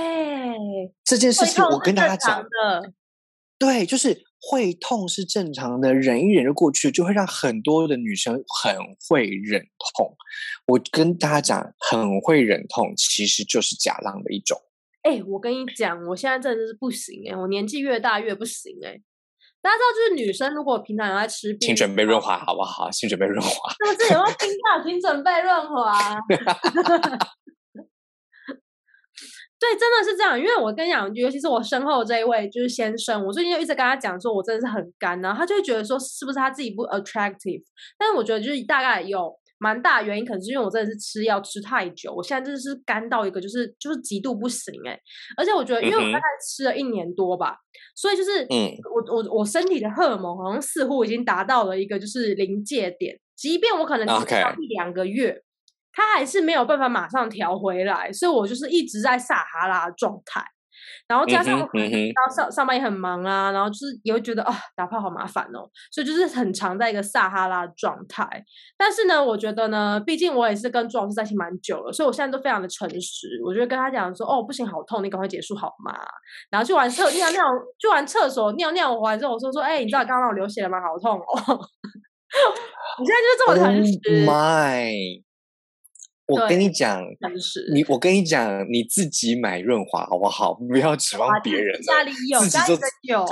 [1.03, 2.93] 这件事情我跟大家讲的，
[3.59, 4.23] 对，就是。
[4.51, 8.77] 会痛是正常的，忍一忍就过去，就会让很多的女生很
[9.09, 9.63] 会忍
[9.95, 10.17] 痛。
[10.67, 14.59] 我跟大家讲，很会忍痛其实就是假浪的一种。
[15.03, 19.01] 哎，我跟你讲，我现在真的是不行哎，我年纪越大越不行哎。
[19.63, 22.91] 大家知道，就是女生如果平常有在吃，请准备润滑好不好？
[22.91, 23.73] 请准备润滑。
[23.73, 24.83] 是不是有没有听到？
[24.85, 26.17] 请准备润滑。
[29.63, 37.63] 对，真的是这样，因为我跟你讲，尤其是我身后这一位就是先生，我最近就一直跟他讲说，我真的是很干，然后他就会觉得说，是不是他自己不 attractive？
[37.97, 44.99] 但是我觉得就是大概有蛮大原因，可能是因为我真的是吃药吃太久，我现在真的是干到一个就是就是极度不行哎，
[45.37, 47.55] 而且我觉得，因为我大概吃了一年多吧，
[47.95, 55.41] 所以就是嗯，我我我身体的荷尔蒙好像似乎已经达到了一个就是临界点，即便我可能只要一两个月。
[55.93, 60.45] 他还是没有办法马上调回来，所以我就是一直在撒哈拉状态。
[61.07, 68.27] 然后加上然后上上班也很忙啊，然后就是也会觉得啊、打炮好麻烦哦，所以就是很常在一个撒哈拉的状态。
[68.79, 73.29] 但是呢，我觉得呢，毕竟我也是跟朱老师在一起蛮久了，所以我现在都非常的诚实。
[73.45, 75.95] 我就会跟他讲说，哦，不行，好痛，你赶快结束好吗？
[76.51, 77.45] 然后去完厕尿尿，
[77.79, 80.79] 去完厕所尿尿完之后，我说说，哎、你知道刚刚让我流血了吗？
[80.81, 81.61] 好痛哦！
[82.99, 85.23] 你现在就是这么诚 Oh 实，my！
[86.33, 87.03] 我跟你讲，
[87.75, 90.55] 你我跟你讲，你自己买润滑好不好？
[90.69, 93.27] 不要指望啊别人了，家里有，自己做有。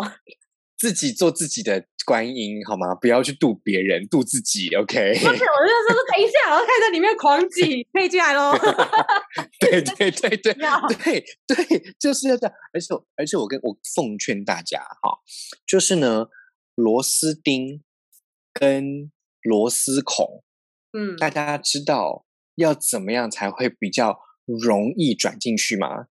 [0.78, 2.94] 自己做自己的观音好吗？
[2.94, 4.74] 不要去渡别人，渡自己。
[4.74, 5.12] OK？
[5.12, 8.56] 不是，我就说说等一下，我要开始在里面狂挤，可以进来喽。
[9.60, 12.56] 对对对 对要对对，就是要这样。
[12.72, 15.18] 而且而且，我跟我奉劝大家哈，
[15.66, 16.28] 就是呢，
[16.76, 17.82] 螺丝钉
[18.54, 20.42] 跟螺丝孔，
[20.94, 22.24] 嗯，大家知道
[22.60, 26.06] 要怎么样才会比较容易转进去吗？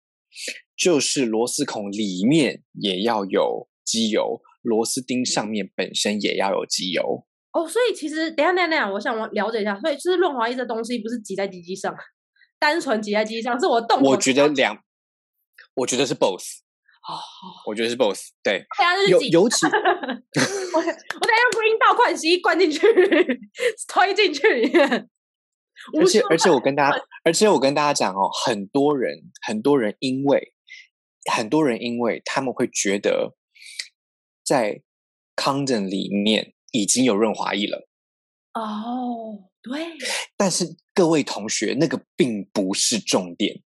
[0.76, 7.26] 就是螺丝孔里面也要有机油，螺丝钉上面本身也要有机油。
[7.52, 11.92] 哦，所以其实等下等一下等下，我想我了解一下，所以就是润滑液这东西不是挤在机机上，
[12.60, 14.78] 单纯挤在机机上，是我动我觉得两，
[15.74, 16.58] 我觉得是 both，
[17.08, 17.18] 哦，
[17.66, 18.20] 我觉得是 both。
[18.42, 18.64] 对，
[19.08, 22.80] 尤尤其 我我等下用 green 倒灌洗衣灌进去，
[23.88, 25.08] 推进去里面。
[25.98, 30.52] 而且而且我跟大家，而且我跟大家讲哦，很多人很多人因为
[31.32, 33.36] 很多人因为他们会觉得
[34.44, 34.82] 在
[35.36, 37.88] condom 里面已经有润滑液了，
[38.54, 39.86] 哦，对，
[40.36, 43.62] 但是各位同学，那个并不是重点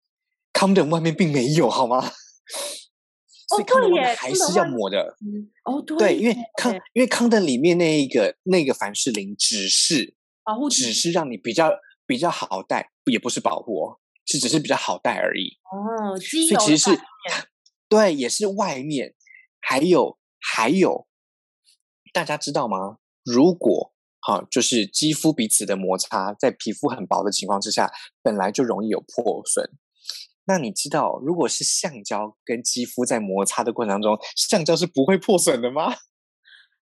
[0.53, 2.01] ，condom 外面并没有好吗？
[3.49, 5.17] 所以 condom 外面还是要抹的。
[5.21, 11.71] 嗯，哦，对对，因为康因为康德里面那一个那个凡士林只是保护只是让你比较
[12.09, 15.59] 比较好带，也不是保护哦，是只是比较好带而已。
[15.71, 17.01] 哦，所以其实是
[17.89, 19.15] 对，也是外面
[19.61, 21.07] 还有还有，
[22.13, 22.97] 大家知道吗？
[23.23, 27.93] 如果哈、就是肌肤彼此的摩擦，在皮肤很薄的情况之下，
[28.23, 29.71] 本来就容易有破损。
[30.47, 35.95] 那你知道，如果是橡胶跟肌肤在摩擦的过程当中，橡胶是不会破损的吗？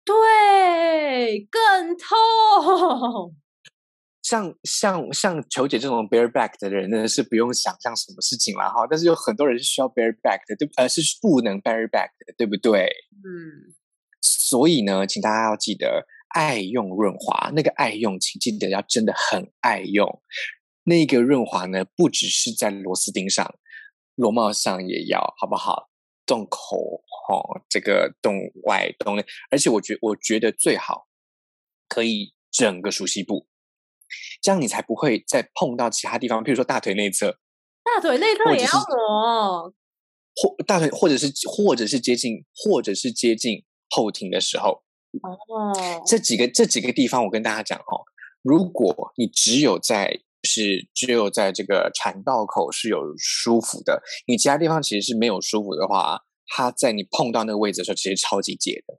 [0.05, 3.36] 对更痛。
[4.29, 8.85] 像像像球姐这种 bareback 的人呢，是不用想象什么事情了哈。
[8.87, 12.91] 但是有很多人是需要 bareback 的，对，呃，是不能 bareback 的，对不对？
[13.25, 13.73] 嗯，
[14.21, 20.21] 所以呢，请大家要记得爱用润滑，那个爱用，请记得要真的很爱用。
[20.83, 23.55] 那个润滑呢，不只是在螺丝钉上，
[24.13, 25.89] 螺帽上也要，好不好？
[26.27, 31.07] 洞口哦，这个洞外洞内，而且我觉我觉得最好
[31.87, 33.47] 可以整个熟悉部，
[34.41, 37.38] 这样你才不会再碰到其他地方，譬如说大腿内侧，
[37.84, 39.74] 大腿内侧也要抹。
[40.41, 44.84] 或大腿，或者是或者是接近，或者是接近后庭的时候，
[45.22, 48.06] 哦，这几个这几个地方，我跟大家讲哦，
[48.41, 58.98] 如果你只有在是只有在这个产道口是有舒服的，你其他地方其实是没有舒服的话，它在你碰到那个位置的时候，其实超级解的。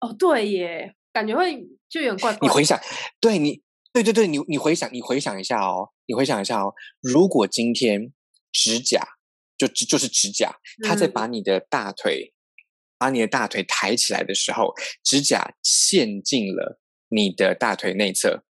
[0.00, 2.38] 哦，对耶，感觉会就有点怪怪。
[2.42, 2.80] 你回想，
[3.20, 3.62] 对你，
[3.96, 8.12] 对对对，你你回想，你回想一下哦，你回想一下哦，如果今天
[8.52, 9.02] 指甲
[9.56, 12.34] 就就就是指甲，它在嗯把你的大腿、
[12.98, 16.78] 把你的大腿抬起来的时候，指甲陷进了
[17.08, 18.44] 你的大腿内侧，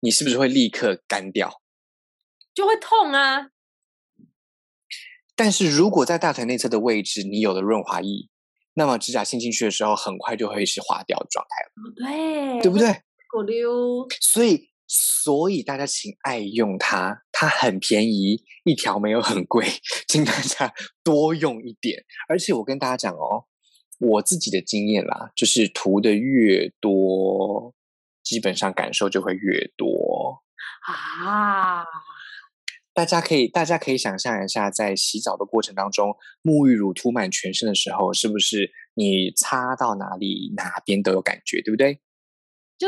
[0.00, 1.62] 你是不是会立刻干掉？
[2.52, 3.48] 就会痛啊。
[5.34, 8.28] 但是如果在大腿内侧的位置你有了润滑液，
[8.74, 12.76] 那么指甲陷进去的时候，很快就会是滑掉的状态了，哦对，对不？
[12.76, 13.00] 对？
[14.20, 19.66] 所以，所以大家请爱用它，它很便宜，一条没有很贵，
[20.06, 22.04] 请大家 多用一点。
[22.28, 23.46] 而且我跟大家讲哦，
[23.98, 27.74] 我自己的经验啦，就是涂的越多，
[28.22, 30.44] 基本上感受就会越多。
[31.26, 31.84] 啊，
[32.92, 41.98] 大家可以，大家可以想象一下，在洗澡的过程当中，沐浴乳涂满全身的时候，是不是你擦到哪里哪边都有感觉，对不对？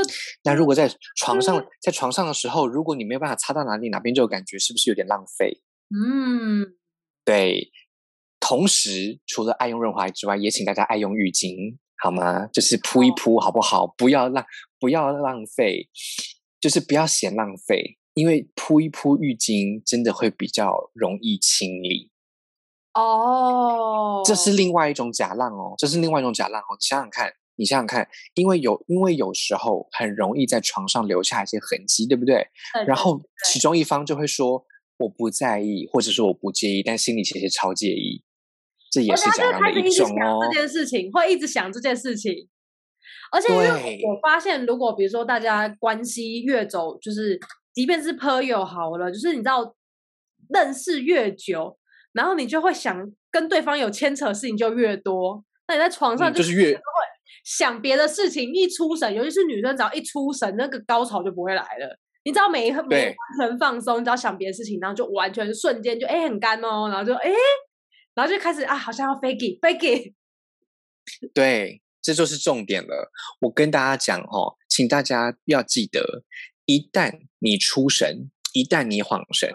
[0.02, 0.10] 就
[0.44, 5.62] 那如果在床上嗯，在床上的时候，如果你没有办法擦到哪里哪边就有感觉，是不是有点浪费？
[5.90, 6.76] 嗯，
[7.24, 7.70] 对。
[8.38, 12.46] 同时，除了爱用润滑液之外，也请大家爱用浴巾，好吗？
[12.52, 13.86] 就是铺一哦铺，好不好？
[13.96, 14.44] 不要浪，
[14.78, 15.88] 不要浪费，
[16.60, 22.12] 就是不要嫌浪费，因为铺一铺浴巾真的会比较容易清理。
[22.94, 26.76] 哦，这是另外一种假浪哦，这是另外一种假浪哦。
[26.78, 32.46] 你想想看，你想想看，因为有因为有时候很容易在床上留下一些痕迹，对不对？
[32.86, 34.64] 然后其中一方就会说
[34.98, 38.22] 我不在意，或者说我不介意，但心里其实超介意。
[38.90, 40.38] 这也是假浪的一种哦。
[40.46, 42.48] 这件事情会一直想这件事情，
[43.32, 47.38] 而且我发现，如果比如说大家关系越走，就是
[47.74, 49.74] 即便是朋友好了，就是你知道
[50.48, 51.78] 认识越久，
[52.12, 52.96] 然后你就会想
[53.30, 55.44] 跟对方有牵扯的事情就越多。
[55.68, 56.80] 那你在床上就是越会
[57.46, 61.96] 想别的事情，一出神，尤其是女生，只要一出神，那个高潮就不会来了。
[62.24, 67.30] 你知道每一每完全放松，你只要想别的事情，然后就完全瞬间就哎很干哦，然后就哎，
[68.16, 70.12] 然后就开始啊，好像要 fake it fake it。
[71.32, 73.12] 对，这就是重点了。
[73.42, 76.24] 我跟大家讲哦，请大家要记得，
[76.64, 79.48] 一旦你出神，一旦你恍神，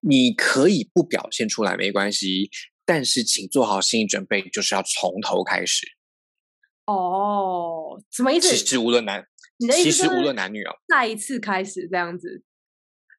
[0.00, 2.50] 你可以不表现出来没关系，
[2.84, 5.86] 但是请做好心理准备，就是要从头开始。
[6.88, 8.48] 哦，什么意思？
[8.48, 9.24] 其实无论男。
[9.72, 12.44] 其实无论男女哦，再一次开始这样子，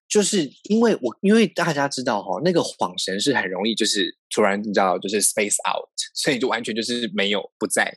[0.07, 7.93] 就是因为我因为大家知道哈，那个恍神是很容易，就是突然你知道，就是 space out，所以就完全就是没有不在。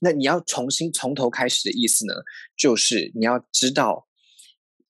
[0.00, 2.14] 那你要重新从头开始的意思呢，
[2.56, 4.08] 就是你要知道，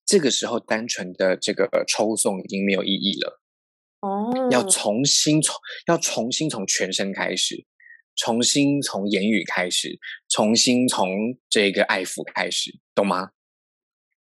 [0.07, 3.43] 这个时候单纯的这个抽送已经没有意义了
[4.01, 5.55] 哦，要重新从
[5.89, 7.67] 要重新从全身开始。
[8.19, 9.99] 重新从言语开始，
[10.29, 11.09] 重新从
[11.49, 13.31] 这个爱抚开始，懂吗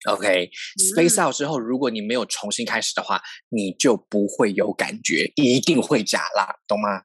[0.06, 7.02] ？OK，space out 之后，如果你没有重新开始的话，你就不会有感觉，一定会假啦，懂吗？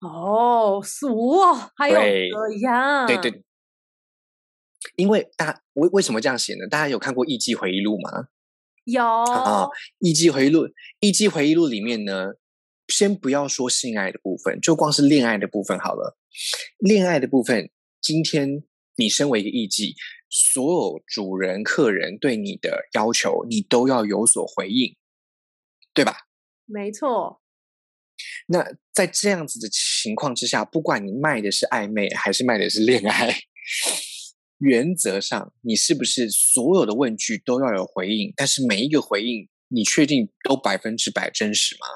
[0.00, 3.44] 哦，俗哦，还有这样，对对，
[4.96, 6.66] 因为大为为什么这样写呢？
[6.66, 8.28] 大家有看过《艺伎回忆录》吗？
[8.84, 9.66] 有啊，
[9.98, 10.62] 《艺伎回忆录》
[11.00, 12.32] 《艺伎回忆录》里面呢。
[12.90, 16.18] 先不要说性爱的部分，就光是恋爱的部分好了。
[16.78, 17.70] 恋爱的部分，
[18.00, 18.64] 今天
[18.96, 19.94] 你身为一个艺妓，
[20.28, 24.96] 所有主人、客人对你的要求，你都要有所回应，
[25.94, 26.26] 对吧？
[26.66, 27.40] 没错。
[28.48, 33.34] 那在这样子的情况之下，不管你卖的是暧昧还是卖的是恋爱，
[34.58, 38.32] 原则上你是不是所有的问句都要有回应？
[38.36, 41.86] 但是每一个回应，你确定都百分之百真实吗？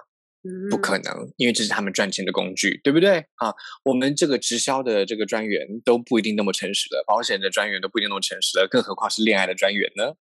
[0.71, 3.55] 不可能，因为这是他们赚钱的工具，对不对啊？
[3.85, 10.15] 我们这个直销的这个专员都不一定那么诚实的，保险的专员都不一定那么诚实的，更何况是恋爱的专员呢？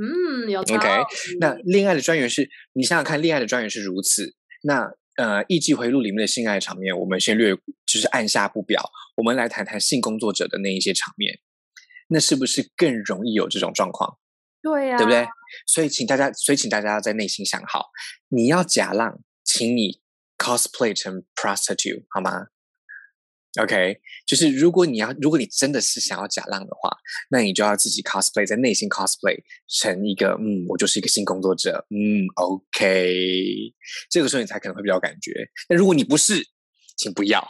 [0.00, 0.88] 嗯，有 OK。
[1.40, 4.34] 那恋爱的专员是你想想看，恋爱的专员是如此。
[4.62, 7.52] 那呃，《艺伎回录》里面的性爱场面，我们先略，
[7.86, 8.90] 就是按下不表。
[9.16, 11.40] 我们来谈谈性工作者的那一些场面，
[12.08, 14.18] 那是不是更容易有这种状况？
[14.62, 15.26] 对呀，对不对？
[15.66, 17.86] 所以请大家，所以请大家在内心想好，
[18.28, 19.20] 你要假浪。
[19.58, 20.00] 请你
[20.36, 22.46] cosplay 成 prostitute 好吗
[23.60, 26.96] ？OK，就是如果你要，如果你真的是想要假浪的话，
[27.28, 29.36] 那你就要自己 cosplay，在内心 cosplay
[29.66, 33.74] 成一个，嗯，我就是一个性工作者，嗯，OK，
[34.08, 35.32] 这个时候你才可能会比较感觉。
[35.68, 36.40] 那如果你不是，
[36.96, 37.44] 请不要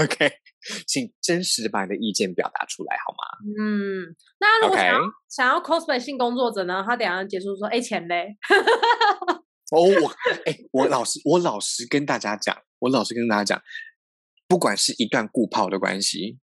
[0.00, 0.30] ，OK，
[0.86, 3.18] 请真实的把你的意见表达出来好吗？
[3.58, 6.84] 嗯，那如果想要想要 cosplay 性工作者呢？
[6.86, 8.36] 他等下结束说，哎，钱嘞？
[9.70, 10.08] 哦，我
[10.46, 13.62] 哎，我老实，我老实跟大家讲，我老实跟大家讲，
[14.46, 16.38] 不管是一段固炮的关系，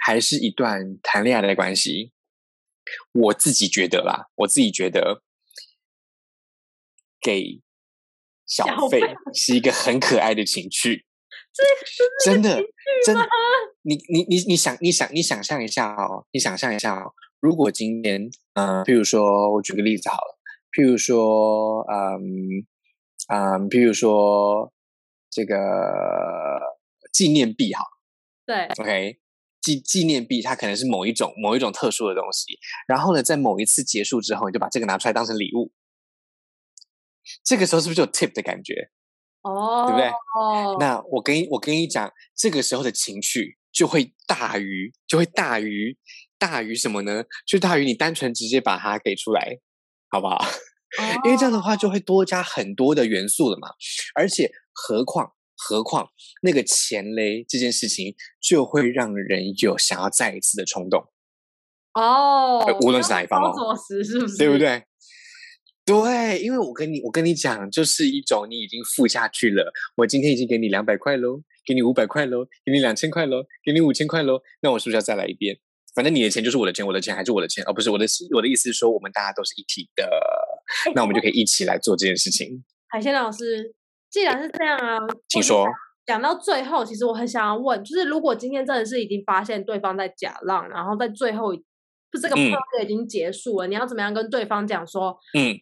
[0.00, 2.12] 还是一段谈恋爱的关系，
[3.12, 5.22] 我自己觉得啦，我自己觉得
[7.20, 7.60] 给
[8.46, 9.00] 小费
[9.34, 11.04] 是一个很可爱的情趣，
[12.24, 12.56] 真的
[13.04, 13.28] 真的，
[13.82, 20.38] 你你你你想你想你想象一下哦，你想象一下哦，如果今天嗯，比如说我举个例子好了。
[20.72, 22.66] 譬如说，嗯
[23.28, 24.72] 嗯，譬如说
[25.30, 25.56] 这个
[27.12, 27.84] 纪念币，哈，
[28.46, 29.18] 对，OK，
[29.60, 32.58] 纪纪念币它可能是某一种某一种特殊的东西，
[32.88, 35.72] 然后呢，在某一次结束之后，你就把这个拿出来当成礼物，
[37.44, 38.90] 这个时候是不是就有 tip 的感觉？
[39.42, 40.08] 哦，对不对？
[40.08, 45.98] 哦，那我跟我跟你讲，这个时候的情绪就会大于，就会大于
[46.38, 47.24] 大于什么呢？
[47.46, 49.58] 就大于你单纯直接把它给出来。
[50.12, 50.38] 好不好？
[51.24, 53.68] 因为这样的话就会多加很多的元素了嘛，
[54.14, 56.10] 而且何况何况
[56.42, 61.08] 那个钱嘞这件事情就会让人有想要再一次的冲动
[61.94, 64.36] 哦，无论是哪一方哦，是不是？
[64.36, 64.84] 对不对？
[65.84, 75.58] 对，因为我跟你我跟你讲，就是一种你已经付下去了，我今天已经给你两百块喽，给你五百块喽，给你两千块喽，给你五千块喽，那我是不是要再来一遍？
[75.94, 80.08] 反正你的钱就是我的钱，我的钱还是我的钱，而不是我的我的意思是说，我们大家都是一体的，
[80.94, 82.64] 那我们就可以一起来做这件事情。
[82.88, 83.74] 海鲜老师，
[84.10, 85.66] 既然是这样啊，请说。
[86.04, 91.62] 讲到最后，其实我很想要问，就是如果今天真的是已经发现对方在假浪，然后在最后就
[92.20, 95.54] 这个 project 已经结束了，你要怎么样跟对方讲说，嗯，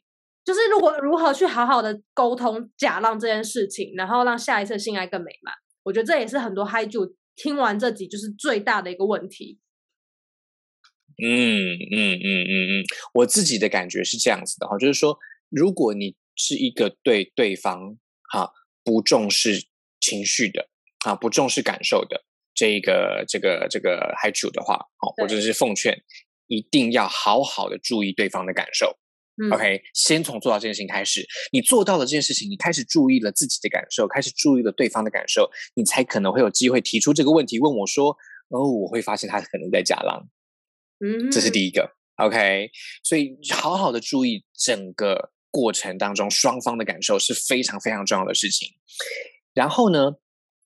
[0.43, 5.53] 就是如果如何去好好的沟通假浪这件事情，然后让下一次性爱更美满？
[5.83, 9.59] 我我觉得这也是很多嗨主听完这集就是最大的一个问题。
[11.23, 15.19] 嗯嗯嗯嗯嗯，我自己的感觉是这样子的哈，就是说，
[15.49, 17.97] 如果你是一个对对方
[18.33, 18.51] 哈
[18.83, 19.67] 不重视
[20.01, 20.69] 情绪的
[21.05, 26.03] 啊，不重视感受的这个这个这个嗨主的话，哦，我真是奉劝，
[26.47, 28.99] 一定要好好的注意对方的感受。
[29.53, 38.11] OK，先从做到这件事情开始，你做到了这件事情，你开始注意了自己的感受，开始注意了对方的感受，你才可能会有机会提出这个问题，问我说
[38.53, 40.29] ：“哦，我会发现他可能在假浪。”
[41.05, 41.97] 嗯，这是第一个。
[42.17, 42.71] OK，
[43.03, 48.69] 所以好好的注意整个过程当中双方的感受是非常非常重要的事情。
[49.55, 50.13] 然后呢，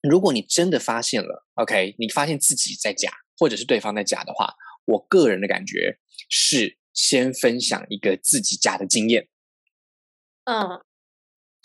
[0.01, 4.53] 如果你真的发现了，OK，你发现自己在假，或者是对方在假的话，
[4.85, 5.97] 我个人的感觉
[6.29, 6.77] 是。
[6.95, 9.27] 先分享一个自己假的经验。
[10.45, 10.79] 嗯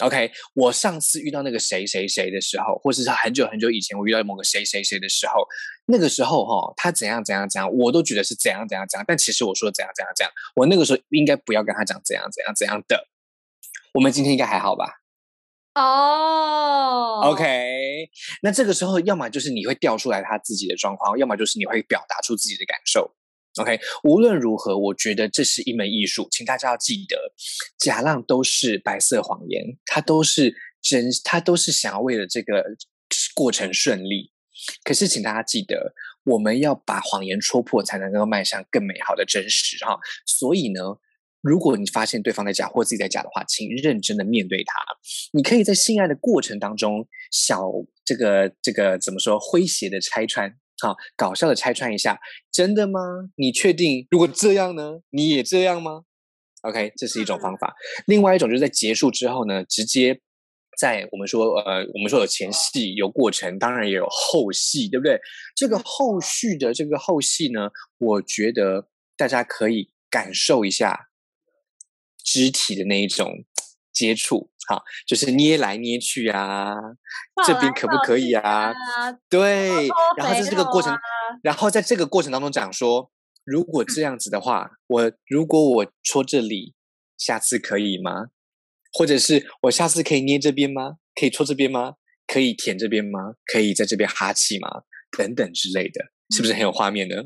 [0.00, 5.46] ，OK，我上次遇到那个谁谁谁的时候，或者是很久很久以前我遇到某个谁谁谁的时候，
[5.86, 13.06] 那个时候哈，他怎样怎样怎样，我都觉得是怎样怎样怎样，但其实我说怎样怎样怎样，我那个时候应该不要跟他讲怎样怎样怎样的。
[13.94, 15.00] 我们今天应该还好吧？
[15.74, 18.08] 哦，OK，
[18.42, 23.14] 那这个时候要么就是你会调出来他自己的状况，要么就是你会表达出自己的感受。
[23.60, 27.16] OK，无论如何，我觉得这是一门艺术，请大家要记得，
[27.78, 32.64] 假浪都是白色谎言，它都是真，它都是想要为了这个
[33.34, 34.32] 过程顺利。
[34.82, 35.94] 可是，请大家记得，
[36.24, 39.98] 我们要把谎言戳破，才能够迈向更美好的真实哈。
[40.26, 40.80] 所以呢，
[41.42, 44.74] 如果你发现对方在假或自己在假的话，请认真的面对他。
[45.32, 47.70] 你可以在性爱的过程当中，小
[48.04, 50.54] 这个这个怎么说，诙谐的拆穿。
[50.80, 52.18] 好，搞笑的拆穿一下，
[52.50, 53.00] 真的吗？
[53.36, 54.06] 你确定？
[54.10, 55.00] 如果这样呢？
[55.10, 56.04] 你也这样吗
[56.62, 57.74] ？OK，这是一种方法。
[58.06, 60.20] 另外一种就是在结束之后呢，直接
[60.78, 65.20] 在我们说呃，我们说有前戏有过程，当然也有后戏，对不对？
[65.54, 71.08] 这个后续的这个后戏呢，我觉得大家可以感受一下
[72.24, 73.44] 肢体的那一种。
[74.00, 76.74] 接触好，就是捏来捏去啊，
[77.46, 78.72] 这边可不可以啊？
[79.28, 80.96] 对，然后在这个过程，
[81.42, 83.10] 然后在这个过程当中讲说，
[83.44, 86.74] 如果这样子的话，我如果我戳这里，
[87.18, 88.28] 下次可以吗？
[88.92, 90.94] 或者是我下次可以捏这边吗？
[91.14, 91.96] 可以戳这边吗？
[92.26, 93.34] 可以舔这边吗？
[93.52, 94.68] 可以在这边哈气吗？
[95.18, 97.16] 等等之类的，是不是很有画面呢？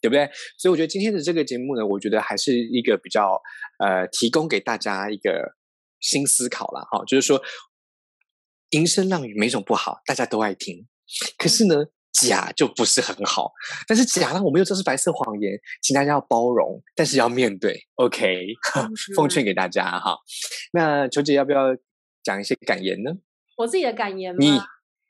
[0.00, 0.30] 对不对？
[0.56, 3.42] 所以我觉得今天的这个节目呢，我觉得还是一个比较
[3.78, 5.56] 呃，提供给大家一个。
[6.04, 7.42] 新思考了哈，就是说，
[8.70, 10.86] 吟声浪语没什么不好，大家都爱听。
[11.38, 13.52] 可是呢，假就不是很好。
[13.88, 17.86] 但是假呢，我们又知道是白色谎言，请大家要包容，但是要面对。
[17.94, 18.46] OK，
[19.16, 20.18] 奉劝给大家哈。
[20.74, 21.74] 那球姐要不要
[22.22, 23.12] 讲一些感言呢？
[23.56, 24.38] 我自己的感言吗？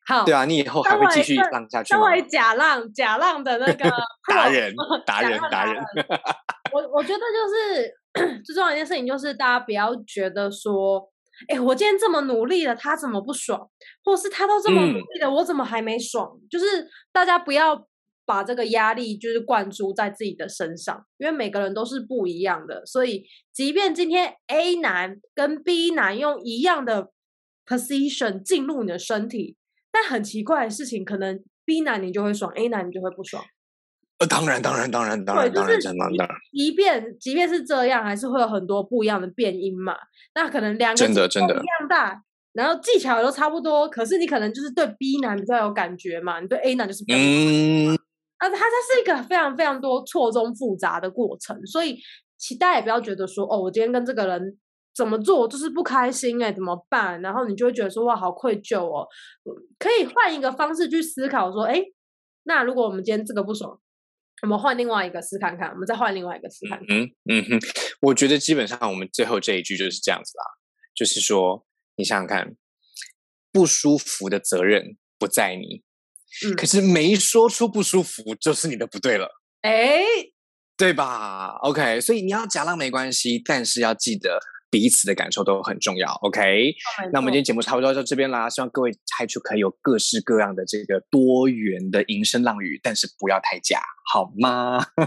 [0.08, 2.00] 你好，对啊，你以后还会继续浪下去吗？
[2.00, 3.90] 作为假浪，假浪的那个
[4.28, 4.74] 达人，
[5.06, 5.82] 达人，达人。
[6.72, 7.94] 我我觉得就是。
[8.46, 11.04] 最重要一件事情就是，大家不要觉得说，
[11.48, 13.68] 哎，我今天这么努力了，他怎么不爽？
[14.04, 16.30] 或是他都这么努力了，我怎么还没爽？
[16.48, 17.88] 就是大家不要
[18.24, 22.86] 把这个压力就是灌注在自己的身上，因为每个人都是不一样的。
[22.86, 27.10] 所以，即便今天 A 男跟 B 男用一样的
[27.66, 29.56] position 进入你的身体，
[29.94, 33.44] 但很奇怪的事情，可能 B 男你就会爽，A 男你就会不爽。
[34.18, 39.94] 呃，当然，当然，当然，当然，当然，当然，即便即便是这样，还是会有很多不一样的变音嘛。
[40.34, 42.20] 那可能两个真的真的一样大，
[42.54, 47.94] 然后技巧也都差不多，可是你可能就是对 B 男比较有感觉嘛，你对 A 男就是嗯，
[48.38, 51.98] 啊，它它是一个非常非常多错综复杂的过程，所以
[52.36, 54.58] 其大家也不要觉得说，哦，我今天跟这个人
[54.94, 57.20] 怎么做就是不开心哎，怎么办？
[57.22, 59.06] 然后你就会觉得说，哇，好愧疚哦。
[59.78, 61.82] 可以换一个方式去思考说，哎，
[62.44, 63.80] 那如果我们今天这个不爽。
[64.42, 66.86] 我们换另外一个试看看，我们再换另外一个试看看。
[66.88, 67.60] 嗯嗯哼，
[68.00, 70.44] 我觉得基本上我们最后这一句就是这样子啦，
[70.94, 71.64] 就是说
[71.96, 72.54] 你想想看，
[73.50, 75.82] 不舒服的责任不在你，
[76.46, 79.30] 嗯，可是没说出不舒服就是你的不对了，
[79.62, 80.02] 哎，
[80.76, 84.38] 对吧？OK，所以你要假浪没关系，但是要记得。
[84.74, 86.74] 彼此的感受都很重要，OK？
[87.12, 93.78] 那我们今天节目差不多到这边啦，希望各位拆出可以有各式各样的这个多元的银声浪语，但是不要太假，
[94.12, 94.84] 好吗？
[94.96, 95.04] 对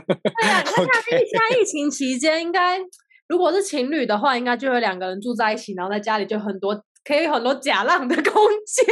[0.48, 2.80] 啊，你 看现在疫情期间，应该
[3.28, 6.74] 如果是情侣的话，应该就有两个人住在一起，然后在家里就很多
[7.08, 8.34] 可以有很多假浪的空
[8.66, 8.86] 间。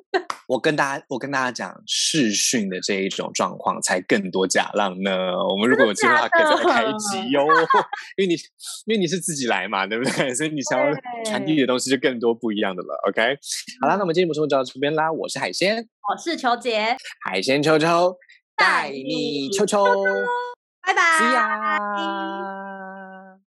[0.46, 5.10] 我跟大家，我跟大家讲，视讯的这一种状况才更多假浪呢。
[5.48, 7.46] 我们如果有计划，可以再开一集哟。
[8.18, 8.34] 因为你，
[8.84, 10.34] 因为你是自己来嘛，对不对？
[10.34, 10.92] 所以你想要
[11.24, 12.94] 传递的东西就更多不一样的了。
[13.08, 13.38] OK，
[13.80, 15.10] 好啦，那我们今天节目就到这边啦。
[15.10, 16.94] 我是海鲜，我是球姐，
[17.24, 18.14] 海鲜秋秋
[18.54, 19.82] 带你秋秋，
[20.86, 23.11] 拜拜，See ya。